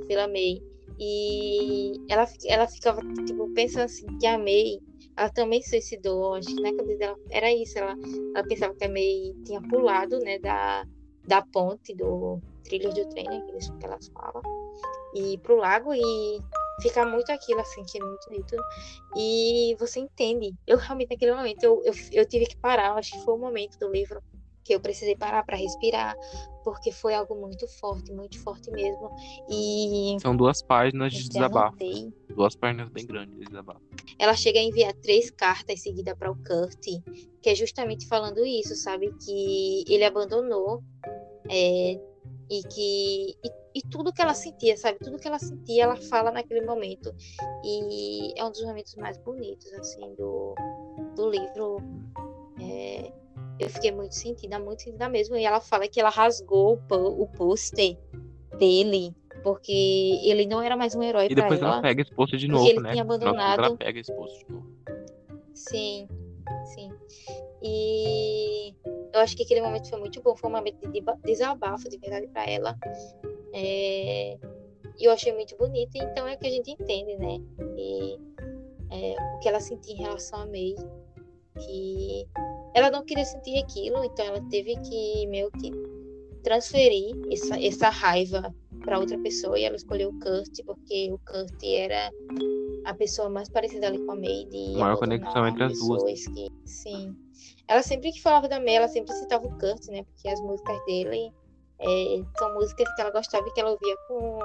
[0.09, 0.63] pela May.
[0.99, 4.81] E ela, ela ficava, tipo, pensando assim, que a May
[5.17, 7.97] ela também suicidou, acho que na cabeça dela era isso, ela,
[8.35, 10.85] ela pensava que a May tinha pulado, né, da,
[11.27, 14.43] da ponte do trilho do trem, né, que elas falam,
[15.15, 16.39] e pro lago e
[16.83, 18.63] fica muito aquilo, assim, que é muito nítido,
[19.17, 23.25] e você entende, eu realmente naquele momento, eu, eu, eu tive que parar, acho que
[23.25, 24.23] foi o momento do livro
[24.67, 26.17] que eu precisei parar para respirar,
[26.65, 29.11] porque foi algo muito forte, muito forte mesmo.
[29.49, 31.77] E são duas páginas de desabafo.
[32.29, 33.81] Duas páginas bem grandes de desabafo.
[34.19, 36.85] Ela chega a enviar três cartas seguidas para o Kurt,
[37.41, 40.83] que é justamente falando isso, sabe, que ele abandonou
[41.49, 42.01] é,
[42.51, 46.33] e que e, e, tudo que ela sentia, sabe, tudo que ela sentia, ela fala
[46.33, 47.15] naquele momento.
[47.65, 50.55] E é um dos momentos mais bonitos assim do
[51.15, 51.77] do livro.
[52.61, 53.13] É,
[53.59, 55.37] eu fiquei muito sentida, muito sentida mesmo.
[55.37, 57.97] E ela fala que ela rasgou o pôster
[58.59, 61.29] dele, porque ele não era mais um herói.
[61.31, 62.93] E depois ela pega esse pôster de novo, ele né?
[62.93, 63.65] Tinha abandonado.
[63.65, 64.67] Ela pega esse pôster de novo.
[65.55, 66.09] Sim,
[66.75, 66.91] sim.
[67.63, 68.75] E
[69.13, 70.37] eu acho que aquele momento foi muito bom.
[70.37, 72.77] Foi um momento de desabafo de verdade para ela.
[73.55, 74.39] É...
[74.99, 75.97] E eu achei muito bonito.
[75.97, 77.39] Então é que a gente entende, né?
[77.77, 78.19] E,
[78.91, 80.75] é, o que ela sentia em relação a May.
[81.59, 82.27] Que
[82.77, 85.73] ela não queria sentir aquilo, então ela teve que meio que
[86.45, 88.55] transferir essa, essa raiva
[88.85, 92.11] para outra pessoa e ela escolheu o Kurt porque o Kurt era
[92.85, 96.05] a pessoa mais parecida ali com a May de maior conexão entre as duas.
[96.05, 97.17] que, sim.
[97.67, 100.79] Ela sempre que falava da May ela sempre citava o Kurt né porque as músicas
[100.85, 101.33] dele
[101.81, 104.39] é, são músicas que ela gostava e que ela ouvia com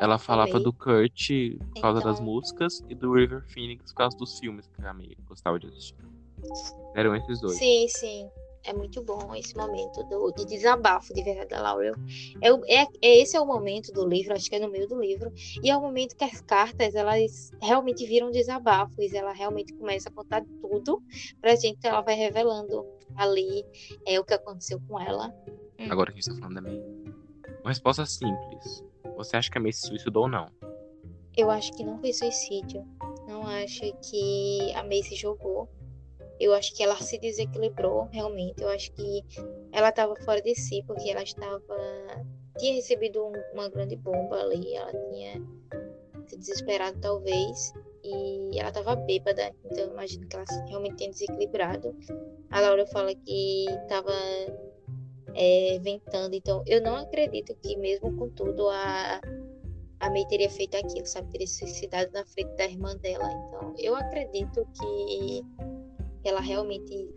[0.00, 1.28] ela falava do Kurt
[1.74, 2.12] por causa então...
[2.12, 5.68] das músicas e do River Phoenix por causa dos filmes que a May gostava de
[5.68, 5.94] assistir
[6.94, 8.30] eram esses dois sim sim
[8.64, 11.94] é muito bom esse momento do, de desabafo de verdade da Laurel.
[12.42, 12.48] É,
[12.80, 15.32] é, é, esse é o momento do livro, acho que é no meio do livro,
[15.62, 20.12] e é o momento que as cartas elas realmente viram desabafos, ela realmente começa a
[20.12, 21.02] contar tudo
[21.40, 22.84] pra gente, ela vai revelando
[23.16, 23.64] ali
[24.06, 25.32] é, o que aconteceu com ela.
[25.78, 25.86] Hum.
[25.90, 26.82] Agora que a gente tá falando da May.
[27.62, 28.84] Uma resposta simples.
[29.16, 30.46] Você acha que a May se suicidou ou não?
[31.36, 32.84] Eu acho que não foi suicídio.
[33.26, 35.68] Não acho que a May se jogou
[36.40, 38.62] eu acho que ela se desequilibrou realmente.
[38.62, 39.24] Eu acho que
[39.72, 41.62] ela estava fora de si, porque ela estava.
[42.58, 45.42] tinha recebido um, uma grande bomba ali, ela tinha
[46.26, 47.72] se desesperado talvez,
[48.04, 51.96] e ela estava bêbada, então eu imagino que ela realmente tinha desequilibrado.
[52.50, 54.12] A Laura fala que estava
[55.34, 59.20] é, ventando, então eu não acredito que, mesmo com tudo, a,
[60.00, 61.30] a May teria feito aquilo, sabe?
[61.30, 63.30] Teria suicidado na frente da irmã dela.
[63.30, 65.42] Então eu acredito que
[66.28, 67.08] ela realmente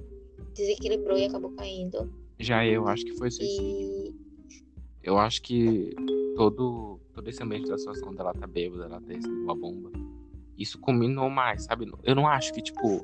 [0.53, 2.13] desequilibrou e acabou caindo.
[2.39, 3.63] Já eu acho que foi suicídio.
[3.63, 4.15] E...
[5.03, 5.95] Eu acho que
[6.35, 9.91] todo, todo esse ambiente da situação dela tá bêbada, ela ter uma bomba.
[10.57, 11.91] Isso combinou mais, sabe?
[12.03, 13.03] Eu não acho que, tipo,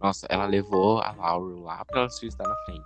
[0.00, 2.84] nossa, ela levou a Laurel lá pra ela se suicidar na frente.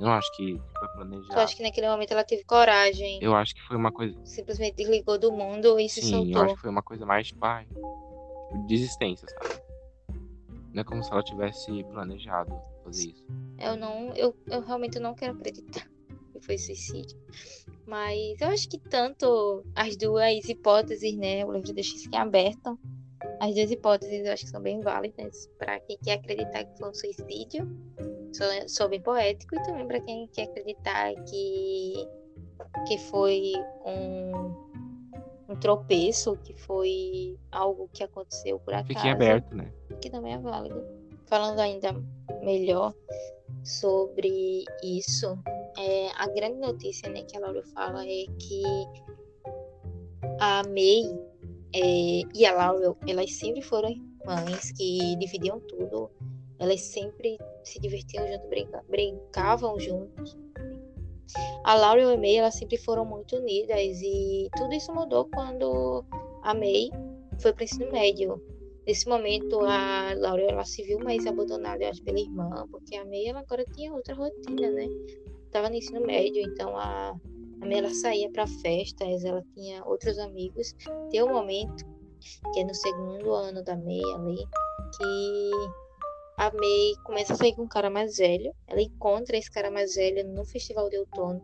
[0.00, 1.32] Eu não acho que foi planejado.
[1.32, 3.18] Eu acho que naquele momento ela teve coragem.
[3.20, 4.18] Eu acho que foi uma coisa.
[4.24, 6.32] Simplesmente desligou do mundo e se Sim, soltou.
[6.32, 7.66] Eu acho que foi uma coisa mais, tipo, ai,
[8.66, 9.67] desistência, sabe?
[10.78, 13.26] Não é como se ela tivesse planejado fazer isso.
[13.58, 15.90] Eu não, eu, eu realmente não quero acreditar
[16.32, 17.18] que foi suicídio.
[17.84, 21.44] Mas eu acho que tanto as duas hipóteses, né?
[21.44, 22.78] O livro deixa isso aqui aberto.
[23.40, 26.90] As duas hipóteses eu acho que são bem válidas para quem quer acreditar que foi
[26.90, 27.68] um suicídio.
[28.68, 32.06] Sou bem poético e também para quem quer acreditar que,
[32.86, 33.52] que foi
[33.84, 34.68] um
[35.48, 38.88] um tropeço, que foi algo que aconteceu por acaso.
[38.88, 39.72] Fiquei aberto, né?
[40.00, 40.84] Que também é válido.
[41.26, 41.92] Falando ainda
[42.42, 42.94] melhor
[43.64, 45.38] sobre isso,
[45.78, 48.62] é, a grande notícia né, que a Laura fala é que
[50.40, 51.04] a May
[51.74, 56.10] é, e a Laura, elas sempre foram irmãs que dividiam tudo.
[56.58, 60.36] Elas sempre se divertiam juntos, brinca, brincavam juntos.
[61.64, 66.04] A Laura e a May, elas sempre foram muito unidas e tudo isso mudou quando
[66.42, 66.90] a May
[67.40, 68.42] foi para o ensino médio.
[68.86, 73.04] Nesse momento, a Laura ela se viu mais abandonada, eu acho, pela irmã, porque a
[73.04, 74.86] May ela agora tinha outra rotina, né?
[75.50, 77.10] Tava no ensino médio, então a,
[77.60, 80.74] a May ela saía para festas, ela tinha outros amigos.
[81.10, 81.84] Tem um momento,
[82.54, 84.46] que é no segundo ano da May ali,
[84.96, 85.50] que
[86.38, 88.54] a May começa a sair com um cara mais velho.
[88.68, 91.42] Ela encontra esse cara mais velho no festival de outono.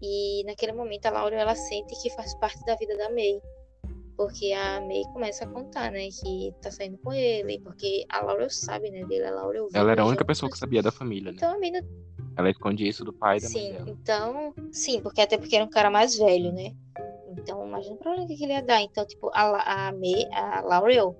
[0.00, 3.40] E naquele momento a Laura ela sente que faz parte da vida da May.
[4.16, 8.48] Porque a May começa a contar, né, que tá saindo com ele, porque a Laura
[8.48, 11.36] sabe, né, dele, a Laura Ela era a única pessoa que sabia da família, né?
[11.36, 11.80] Então a May não...
[12.36, 13.90] Ela escondia isso do pai e da sim, mãe dela.
[13.90, 16.72] então, sim, porque até porque era um cara mais velho, né?
[17.30, 18.82] Então, imagina o problema que ele ia dar.
[18.82, 21.16] Então, tipo, a, a, May, a Laurel,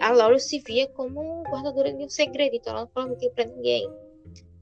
[0.00, 3.44] a Laurel se via como guardadora de um segredo, então ela não falava aquilo pra
[3.44, 3.88] ninguém.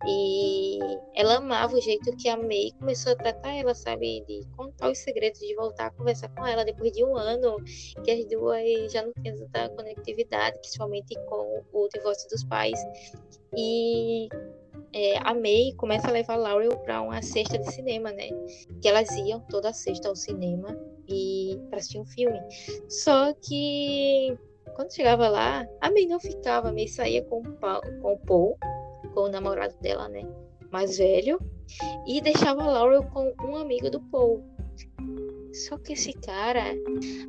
[0.04, 0.80] E
[1.14, 4.24] ela amava o jeito que a May começou a tratar ela, sabe?
[4.26, 7.56] De contar os segredos, de voltar a conversar com ela depois de um ano
[8.04, 12.80] que as duas já não tinham tanta conectividade, principalmente com o divórcio dos pais.
[13.56, 14.28] E
[14.94, 18.28] é, a May começa a levar a Laurel para uma cesta de cinema, né?
[18.80, 20.76] Que elas iam toda sexta ao cinema
[21.08, 22.38] e para assistir um filme.
[22.88, 24.36] Só que
[24.74, 28.56] quando chegava lá, a May não ficava, a May saía com, com o Paul
[29.14, 30.26] com o namorado dela, né?
[30.70, 31.38] Mais velho.
[32.06, 34.42] E deixava Laurel com um amigo do Paul.
[35.52, 36.64] Só que esse cara,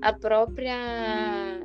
[0.02, 1.62] a própria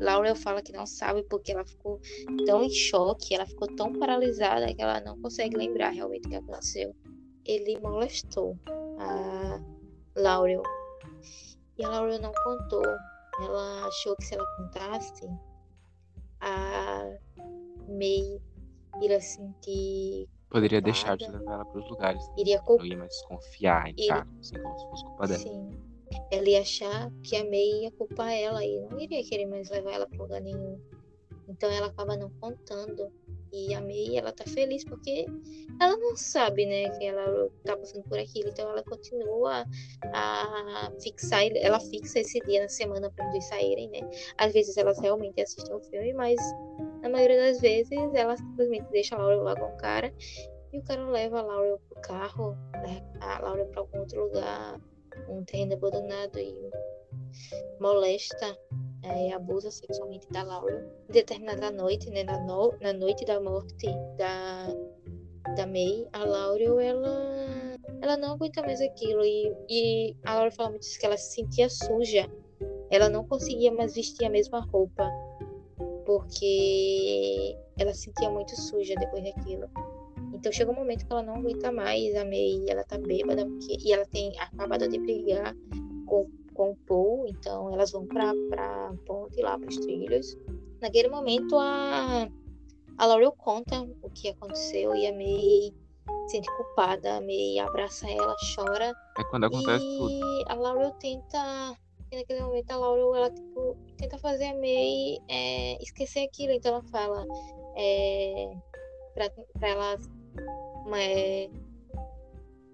[0.00, 2.00] Laurel fala que não sabe porque ela ficou
[2.44, 6.36] tão em choque, ela ficou tão paralisada que ela não consegue lembrar realmente o que
[6.36, 6.94] aconteceu.
[7.44, 8.58] Ele molestou
[8.98, 9.60] a
[10.16, 10.62] Laurel.
[11.78, 12.84] E a Laurel não contou.
[13.40, 15.28] Ela achou que se ela contasse,
[16.40, 17.04] a
[17.88, 18.40] May
[19.02, 20.28] iria sentir.
[20.48, 22.24] Poderia deixar de levar ela para os lugares.
[22.36, 22.86] Iria culpar.
[22.86, 24.26] Não ia mais confiar em iria...
[24.40, 25.40] assim como se fosse culpa dela.
[25.40, 25.95] Sim.
[26.30, 29.92] Ela ia achar que a May ia culpar ela e não iria querer mais levar
[29.92, 30.80] ela para lugar nenhum.
[31.48, 33.10] Então ela acaba não contando.
[33.52, 35.24] E a May, ela tá feliz porque
[35.80, 38.48] ela não sabe, né, que ela tá passando por aquilo.
[38.50, 39.64] Então ela continua
[40.12, 44.00] a fixar, ela fixa esse dia na semana para eles saírem, né?
[44.36, 46.36] Às vezes elas realmente assistem o filme, mas
[47.00, 50.12] na maioria das vezes ela simplesmente deixa a Laurel lá com o cara
[50.72, 52.56] e o cara leva a Laurel pro carro,
[53.20, 54.80] a Laurel pra algum outro lugar,
[55.28, 56.70] um terreno abandonado e
[57.80, 58.56] molesta
[59.02, 60.88] é, abusa sexualmente da Laura.
[61.08, 63.86] Em determinada noite, né, na, no, na noite da morte
[64.16, 64.66] da,
[65.54, 69.24] da May, a Laura, ela, ela não aguenta mais aquilo.
[69.24, 72.30] E, e a Laura fala muito que ela se sentia suja.
[72.90, 75.08] Ela não conseguia mais vestir a mesma roupa.
[76.04, 79.68] Porque ela se sentia muito suja depois daquilo.
[80.36, 83.76] Então chega um momento que ela não aguenta mais a May, ela tá bêbada, porque,
[83.84, 85.54] e ela tem acabado de brigar
[86.06, 90.36] com com o Paul, então elas vão para a ponte lá para os trilhos.
[90.80, 92.28] Naquele momento a
[92.98, 95.74] a Laurel conta o que aconteceu e a May
[96.28, 98.94] sente culpada, a May abraça ela, chora.
[99.18, 100.44] É quando acontece e tudo.
[100.48, 101.76] a Laurel tenta
[102.10, 106.72] e naquele momento a Laurel ela tipo, tenta fazer a May é, esquecer aquilo, então
[106.72, 107.26] ela fala
[107.76, 108.50] é,
[109.14, 109.98] para ela
[110.94, 111.48] é,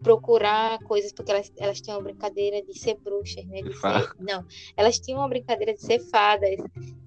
[0.02, 3.62] procurar coisas, porque elas, elas tinham uma brincadeira de ser bruxas, né?
[3.62, 3.82] De ser,
[4.20, 4.44] não,
[4.76, 6.56] elas tinham uma brincadeira de ser fadas.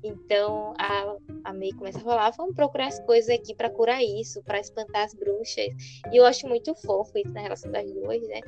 [0.03, 4.41] Então a, a May começa a falar: vamos procurar as coisas aqui para curar isso,
[4.43, 5.67] para espantar as bruxas.
[6.11, 8.41] E eu acho muito fofo isso na relação das duas, né?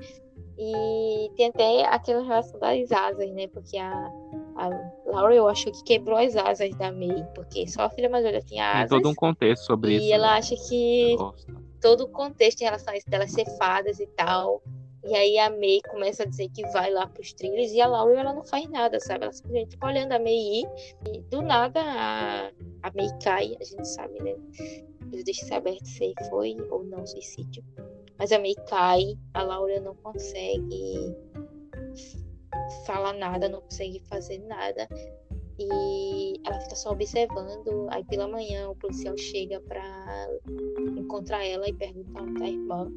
[0.59, 3.47] E tem até aquela relação das asas, né?
[3.47, 4.11] Porque a,
[4.55, 4.69] a
[5.05, 8.41] Laura, eu acho que quebrou as asas da May, porque só a filha mais velha
[8.41, 8.89] tinha asas.
[8.89, 10.05] Tem todo um contexto sobre e isso.
[10.05, 10.37] E ela né?
[10.39, 14.61] acha que Nossa todo o contexto em relação a isso delas ser fadas e tal.
[15.03, 18.19] E aí a May começa a dizer que vai lá pros trilhos e a Laura
[18.19, 19.23] ela não faz nada, sabe?
[19.23, 20.67] Ela simplesmente fica olhando a May ir
[21.13, 22.47] e do nada a,
[22.83, 24.35] a May cai, a gente sabe, né?
[25.13, 27.63] Eu deixo aberto se foi ou não suicídio.
[28.17, 31.15] Mas a May cai, a Laura não consegue
[32.85, 34.87] falar nada, não consegue fazer nada.
[35.59, 37.87] E ela fica só observando.
[37.89, 40.29] Aí pela manhã o policial chega para
[40.97, 42.91] encontrar ela e perguntar onde tá a irmã.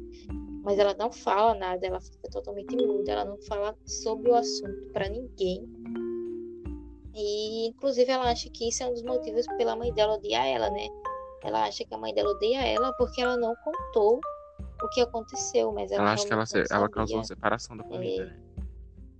[0.63, 4.91] Mas ela não fala nada, ela fica totalmente muda, ela não fala sobre o assunto
[4.93, 5.67] para ninguém.
[7.15, 10.69] E inclusive ela acha que isso é um dos motivos pela mãe dela odiar ela,
[10.69, 10.87] né?
[11.43, 14.19] Ela acha que a mãe dela odeia ela porque ela não contou
[14.83, 18.50] o que aconteceu, mas ela, ela acha que ela, ela causou separação da família, é...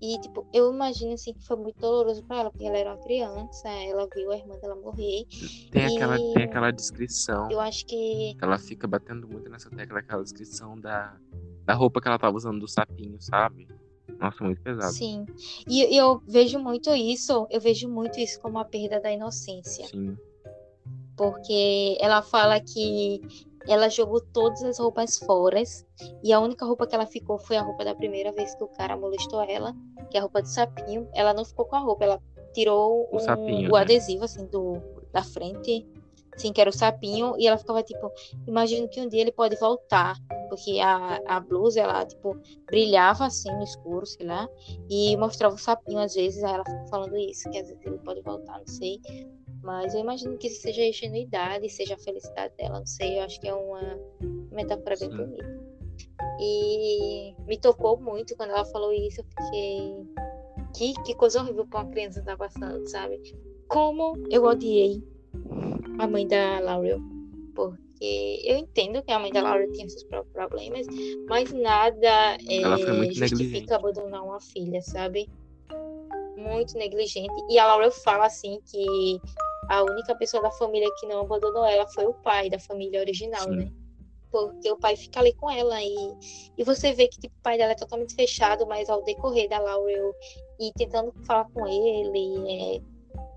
[0.02, 3.04] E, tipo, eu imagino, assim, que foi muito doloroso pra ela, porque ela era uma
[3.04, 5.26] criança, ela viu a irmã dela morrer.
[5.70, 5.96] Tem, e...
[5.96, 7.52] aquela, tem aquela descrição.
[7.52, 8.36] Eu acho que...
[8.42, 11.16] Ela fica batendo muito nessa tecla, aquela descrição da,
[11.66, 13.68] da roupa que ela tava usando do sapinho, sabe?
[14.20, 14.92] Nossa, muito pesado.
[14.92, 15.26] Sim.
[15.68, 19.88] E eu vejo muito isso, eu vejo muito isso como a perda da inocência.
[19.88, 20.18] Sim.
[21.16, 23.22] Porque ela fala que
[23.68, 25.62] ela jogou todas as roupas fora
[26.24, 28.68] e a única roupa que ela ficou foi a roupa da primeira vez que o
[28.68, 29.76] cara molestou ela,
[30.10, 31.08] que é a roupa do sapinho.
[31.14, 32.22] Ela não ficou com a roupa, ela
[32.54, 33.82] tirou o, um, sapinho, o né?
[33.82, 34.82] adesivo assim do
[35.12, 35.86] da frente,
[36.36, 38.12] assim que era o sapinho e ela ficava tipo,
[38.48, 40.16] imagino que um dia ele pode voltar,
[40.50, 44.48] porque a, a blusa ela tipo brilhava assim no escuro, sei lá,
[44.90, 48.00] e mostrava o sapinho às vezes, aí ela ficou falando isso, que às vezes ele
[48.00, 49.00] pode voltar, não sei.
[49.64, 53.24] Mas eu imagino que isso seja a ingenuidade, seja a felicidade dela, não sei, eu
[53.24, 54.00] acho que é uma
[54.52, 55.18] metáfora bem Sim.
[55.18, 55.62] bonita.
[56.40, 60.04] E me tocou muito quando ela falou isso, porque
[60.76, 63.22] que, que coisa horrível pra uma criança estar passando, sabe?
[63.68, 65.04] Como eu odiei
[66.00, 67.00] a mãe da Laurel,
[67.56, 70.88] porque eu entendo que a mãe da Laurel tinha seus próprios problemas,
[71.28, 75.30] mas nada é, justifica abandonar uma filha, sabe?
[76.36, 77.34] Muito negligente.
[77.50, 79.20] E a Laurel fala assim que
[79.70, 83.44] a única pessoa da família que não abandonou ela foi o pai da família original,
[83.44, 83.56] Sim.
[83.56, 83.72] né?
[84.32, 85.96] Porque o pai fica ali com ela e,
[86.58, 89.60] e você vê que tipo, o pai dela é totalmente fechado, mas ao decorrer da
[89.60, 90.14] Laurel
[90.60, 92.82] e tentando falar com ele, é,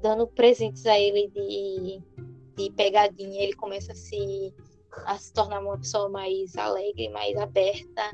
[0.00, 2.00] dando presentes a ele de,
[2.56, 4.54] de pegadinha, ele começa a se,
[5.06, 8.10] a se tornar uma pessoa mais alegre, mais aberta.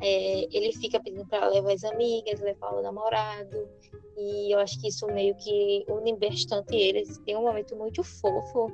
[0.00, 3.68] É, ele fica pedindo para levar as amigas, levar o namorado.
[4.16, 7.18] E eu acho que isso meio que une bastante eles.
[7.18, 8.70] Tem um momento muito fofo.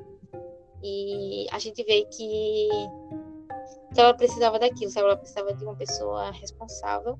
[0.82, 2.68] E a gente vê que,
[3.96, 4.92] ela precisava daquilo?
[4.96, 7.18] Ela precisava de uma pessoa responsável.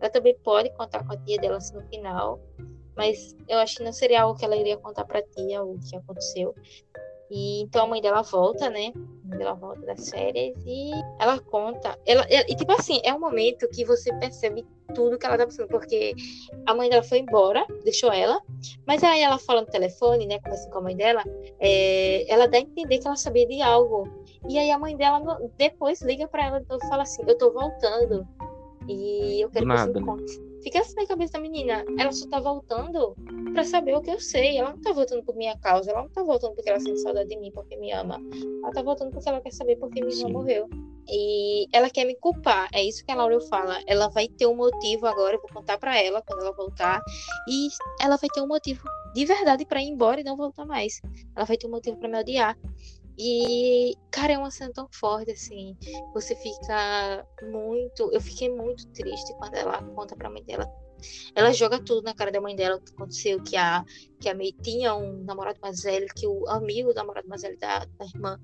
[0.00, 2.40] Ela também pode contar com a tia dela assim, no final.
[2.96, 5.96] Mas eu acho que não seria algo que ela iria contar pra tia o que
[5.96, 6.54] aconteceu.
[7.34, 8.92] E então a mãe dela volta, né?
[8.94, 11.98] A mãe dela volta das férias e ela conta.
[12.04, 15.46] Ela, ela- e tipo assim, é um momento que você percebe tudo que ela tá
[15.46, 16.14] passando, porque
[16.66, 18.38] a mãe dela foi embora, deixou ela,
[18.86, 20.38] mas aí ela fala no telefone, né?
[20.40, 21.24] Conversa com a mãe dela,
[21.58, 24.06] é, ela dá a entender que ela sabia de algo.
[24.46, 28.28] E aí a mãe dela depois liga para ela e fala assim: Eu tô voltando.
[28.88, 30.52] E eu quero que você conte.
[30.62, 31.84] Fica assim na cabeça da menina.
[31.98, 33.16] Ela só tá voltando
[33.52, 34.58] para saber o que eu sei.
[34.58, 35.90] Ela não tá voltando por minha causa.
[35.90, 38.20] Ela não tá voltando porque ela sente saudade de mim, porque me ama.
[38.62, 40.68] Ela tá voltando porque ela quer saber porque minha irmã morreu.
[41.08, 42.68] E ela quer me culpar.
[42.72, 43.80] É isso que a Laura fala.
[43.86, 45.34] Ela vai ter um motivo agora.
[45.34, 47.02] Eu vou contar para ela quando ela voltar.
[47.48, 47.68] E
[48.00, 48.82] ela vai ter um motivo
[49.14, 51.00] de verdade para ir embora e não voltar mais.
[51.34, 52.56] Ela vai ter um motivo para me odiar.
[53.18, 55.76] E, cara, é uma cena tão forte, assim.
[56.14, 58.10] Você fica muito.
[58.12, 60.70] Eu fiquei muito triste quando ela conta pra mãe dela.
[61.34, 63.84] Ela joga tudo na cara da mãe dela, o que aconteceu, que a,
[64.20, 67.58] que a May tinha um namorado mais velho, que o amigo do namorado mais velho
[67.58, 68.38] da, da irmã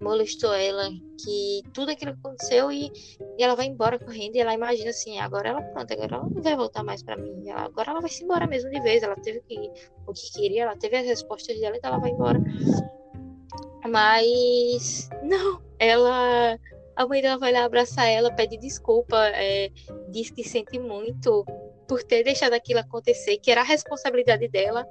[0.00, 0.88] molestou ela,
[1.22, 2.90] que tudo aquilo aconteceu e,
[3.38, 6.42] e ela vai embora correndo e ela imagina assim, agora ela pronto, agora ela não
[6.42, 9.14] vai voltar mais para mim, ela, agora ela vai se embora mesmo de vez, ela
[9.16, 9.70] teve que,
[10.06, 12.40] o que queria, ela teve as respostas dela, então ela vai embora.
[13.88, 16.58] Mas não, ela.
[16.96, 19.70] A mãe dela vai lá abraçar ela, pede desculpa, é,
[20.10, 21.46] diz que sente muito
[21.88, 24.86] por ter deixado aquilo acontecer, que era a responsabilidade dela.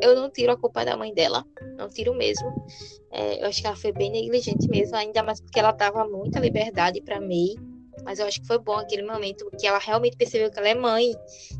[0.00, 1.44] Eu não tiro a culpa da mãe dela,
[1.76, 2.50] não tiro mesmo.
[3.12, 6.40] É, eu acho que ela foi bem negligente mesmo, ainda mais porque ela dava muita
[6.40, 7.54] liberdade para May
[8.04, 10.74] mas eu acho que foi bom aquele momento que ela realmente percebeu que ela é
[10.74, 11.12] mãe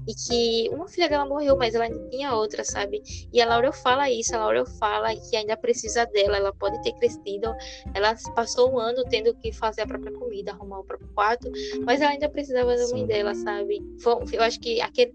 [0.07, 3.03] e que uma filha dela morreu, mas ela ainda tinha outra, sabe?
[3.33, 6.93] E a Laura fala isso, a Laura fala que ainda precisa dela, ela pode ter
[6.93, 7.55] crescido,
[7.95, 11.51] ela passou um ano tendo que fazer a própria comida, arrumar o próprio quarto,
[11.85, 13.81] mas ela ainda precisava da mãe dela, sabe?
[14.01, 15.15] Foi, eu acho que aquele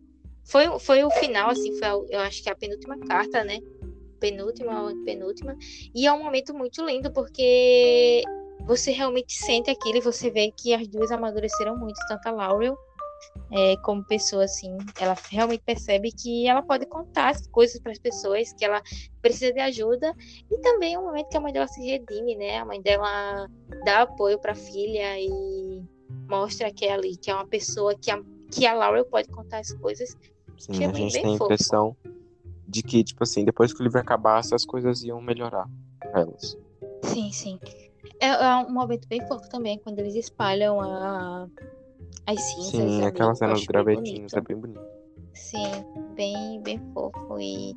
[0.49, 3.59] foi, foi o final, assim, foi a, eu acho que a penúltima carta, né?
[4.19, 5.55] Penúltima, penúltima.
[5.93, 8.23] E é um momento muito lindo, porque
[8.69, 12.77] você realmente sente aquilo e você vê que as duas amadureceram muito, tanto a Laurel
[13.51, 17.97] é, como pessoa, assim, ela realmente percebe que ela pode contar as coisas para as
[17.97, 18.79] pessoas, que ela
[19.23, 20.13] precisa de ajuda,
[20.51, 22.59] e também é um momento que a mãe dela se redime, né?
[22.59, 23.49] A mãe dela
[23.83, 25.81] dá apoio para a filha e
[26.29, 29.59] mostra que é ali, que é uma pessoa que a, que a Laurel pode contar
[29.59, 30.15] as coisas.
[30.59, 31.97] Sim, é a gente tem a impressão
[32.67, 35.67] de que, tipo assim, depois que o livro acabasse, as coisas iam melhorar
[36.13, 36.55] elas.
[37.03, 37.59] Sim, sim.
[38.19, 41.47] É, é, um momento bem fofo também, quando eles espalham a,
[42.25, 42.71] as cinzas.
[42.71, 44.81] Sim, aquela cena dos gravetinhos é bem bonito.
[45.33, 45.71] Sim,
[46.15, 47.39] bem, bem fofo.
[47.39, 47.75] E,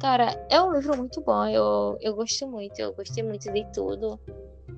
[0.00, 1.46] cara, é um livro muito bom.
[1.46, 4.18] Eu, eu gosto muito, eu gostei muito de tudo,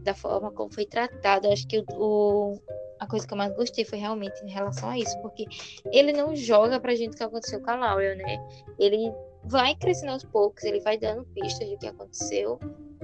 [0.03, 1.49] da forma como foi tratado.
[1.49, 2.59] Acho que o, o
[2.99, 5.47] a coisa que eu mais gostei foi realmente em relação a isso, porque
[5.93, 8.39] ele não joga pra gente o que aconteceu com a Laurel, né?
[8.79, 9.13] Ele
[9.45, 12.59] vai crescendo aos poucos, ele vai dando pistas do que aconteceu.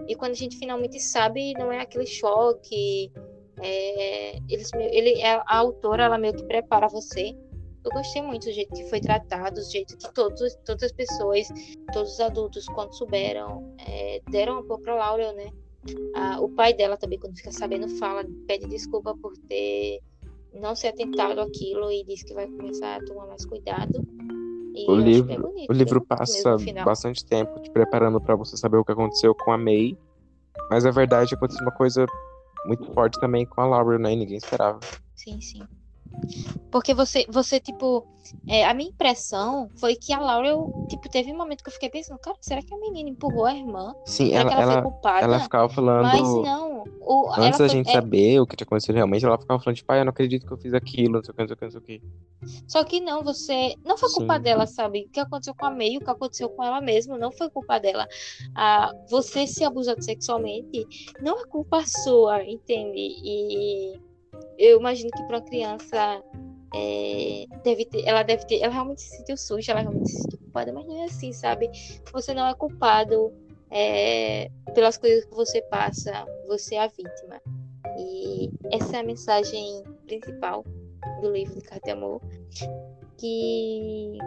[0.09, 3.11] E quando a gente finalmente sabe, não é aquele choque.
[3.61, 7.37] É, eles, ele, é, a autora, ela meio que prepara você.
[7.85, 11.49] Eu gostei muito do jeito que foi tratado, do jeito que todos, todas as pessoas,
[11.93, 15.51] todos os adultos, quando souberam, é, deram apoio para Laurel, né?
[16.15, 20.01] Ah, o pai dela também, quando fica sabendo, fala, pede desculpa por ter
[20.55, 24.07] não se atentado àquilo e diz que vai começar a tomar mais cuidado.
[24.75, 28.85] E o livro, bonito, o livro passa bastante tempo te preparando para você saber o
[28.85, 29.97] que aconteceu com a May.
[30.69, 32.07] Mas na verdade aconteceu uma coisa
[32.67, 34.13] muito forte também com a Laura, né?
[34.13, 34.81] E ninguém esperava.
[35.15, 35.63] Sim, sim.
[36.71, 38.07] Porque você, você tipo,
[38.49, 41.73] é, a minha impressão foi que a Laura, eu, tipo, teve um momento que eu
[41.73, 43.95] fiquei pensando, cara, será que a menina empurrou a irmã?
[44.07, 45.25] Sim, ela, ela, ela, culpada?
[45.25, 46.03] ela ficava falando.
[46.03, 46.85] Mas não.
[47.01, 47.93] O, antes da gente é...
[47.93, 50.53] saber o que tinha acontecido realmente, ela ficava falando, tipo, ah, eu não acredito que
[50.53, 52.03] eu fiz aquilo, não sei o que, não sei o que, não sei o que.
[52.67, 53.75] Só que não, você.
[53.85, 54.43] Não foi culpa Sim.
[54.43, 55.07] dela, sabe?
[55.07, 57.79] O que aconteceu com a May, o que aconteceu com ela mesma, não foi culpa
[57.79, 58.07] dela.
[58.55, 60.87] Ah, você ser abusado sexualmente
[61.21, 62.99] não é culpa sua, entende?
[62.99, 64.01] E
[64.59, 66.23] eu imagino que para uma criança
[66.75, 70.39] é, deve ter, ela deve ter, ela realmente se sentiu suja, ela realmente se sentiu
[70.39, 71.71] culpada, mas não é assim, sabe?
[72.13, 73.33] Você não é culpado
[73.71, 77.41] é, pelas coisas que você passa, você é a vítima.
[77.99, 80.65] E essa é a mensagem principal
[81.21, 82.21] do livro de Carta de Amor,
[83.19, 84.19] que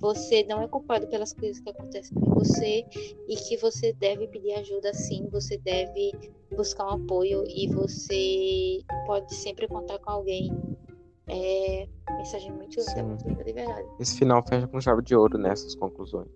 [0.00, 2.84] você não é culpado pelas coisas que acontecem com você
[3.28, 6.12] e que você deve pedir ajuda sim, você deve
[6.56, 10.50] buscar um apoio e você pode sempre contar com alguém.
[11.28, 11.86] É
[12.16, 13.88] mensagem muito linda, muito linda de verdade.
[14.00, 16.28] Esse final fecha com chave de ouro nessas conclusões.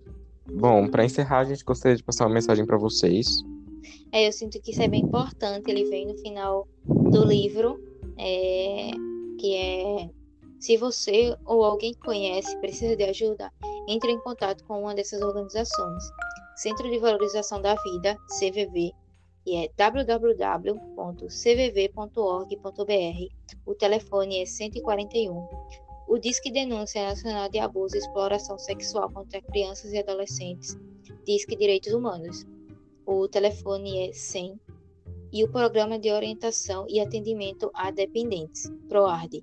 [0.47, 3.27] Bom, para encerrar, a gente gostaria de passar uma mensagem para vocês.
[4.13, 5.69] É, eu sinto que isso é bem importante.
[5.69, 7.83] Ele vem no final do livro,
[8.17, 8.91] é,
[9.41, 10.11] que é
[10.59, 13.53] se você ou alguém que conhece precisa de ajuda,
[13.89, 16.05] entre em contato com uma dessas organizações.
[16.57, 18.93] Centro de Valorização da Vida, CVV,
[19.47, 20.75] e é www.cvv.org.br.
[23.67, 25.49] O telefone é 141.
[26.09, 30.79] O Disque Denúncia Nacional de Abuso e Exploração Sexual contra Crianças e Adolescentes,
[31.27, 32.47] Disque Direitos Humanos.
[33.07, 34.59] O telefone é 100
[35.33, 39.43] e o Programa de Orientação e Atendimento a Dependentes, PROARD.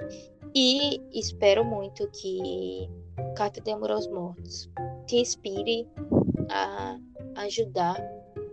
[0.55, 2.89] E espero muito que
[3.37, 4.71] Carta de Amor aos Mortos
[5.07, 5.89] te inspire
[6.51, 6.99] a
[7.37, 7.97] ajudar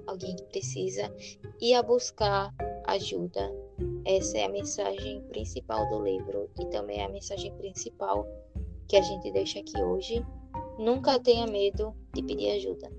[0.08, 1.14] alguém que precisa
[1.62, 2.54] e a buscar
[2.88, 3.52] ajuda
[4.06, 8.26] essa é a mensagem principal do livro e também a mensagem principal
[8.88, 10.24] que a gente deixa aqui hoje.
[10.78, 12.90] Nunca tenha medo de pedir ajuda.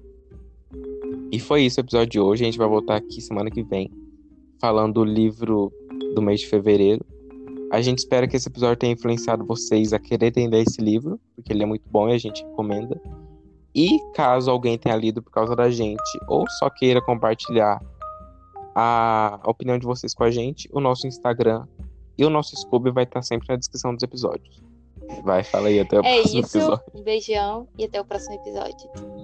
[1.31, 2.43] E foi isso o episódio de hoje.
[2.43, 3.91] A gente vai voltar aqui semana que vem
[4.61, 5.73] falando do livro
[6.15, 7.05] do mês de fevereiro.
[7.73, 11.53] A gente espera que esse episódio tenha influenciado vocês a querer entender esse livro, porque
[11.53, 13.01] ele é muito bom e a gente recomenda.
[13.75, 17.81] E caso alguém tenha lido por causa da gente ou só queira compartilhar
[18.75, 21.67] a opinião de vocês com a gente, o nosso Instagram
[22.17, 24.63] e o nosso Scooby vai estar sempre na descrição dos episódios.
[25.23, 26.85] Vai, fala aí, até o é próximo isso, episódio.
[26.95, 29.16] Um beijão e até o próximo episódio.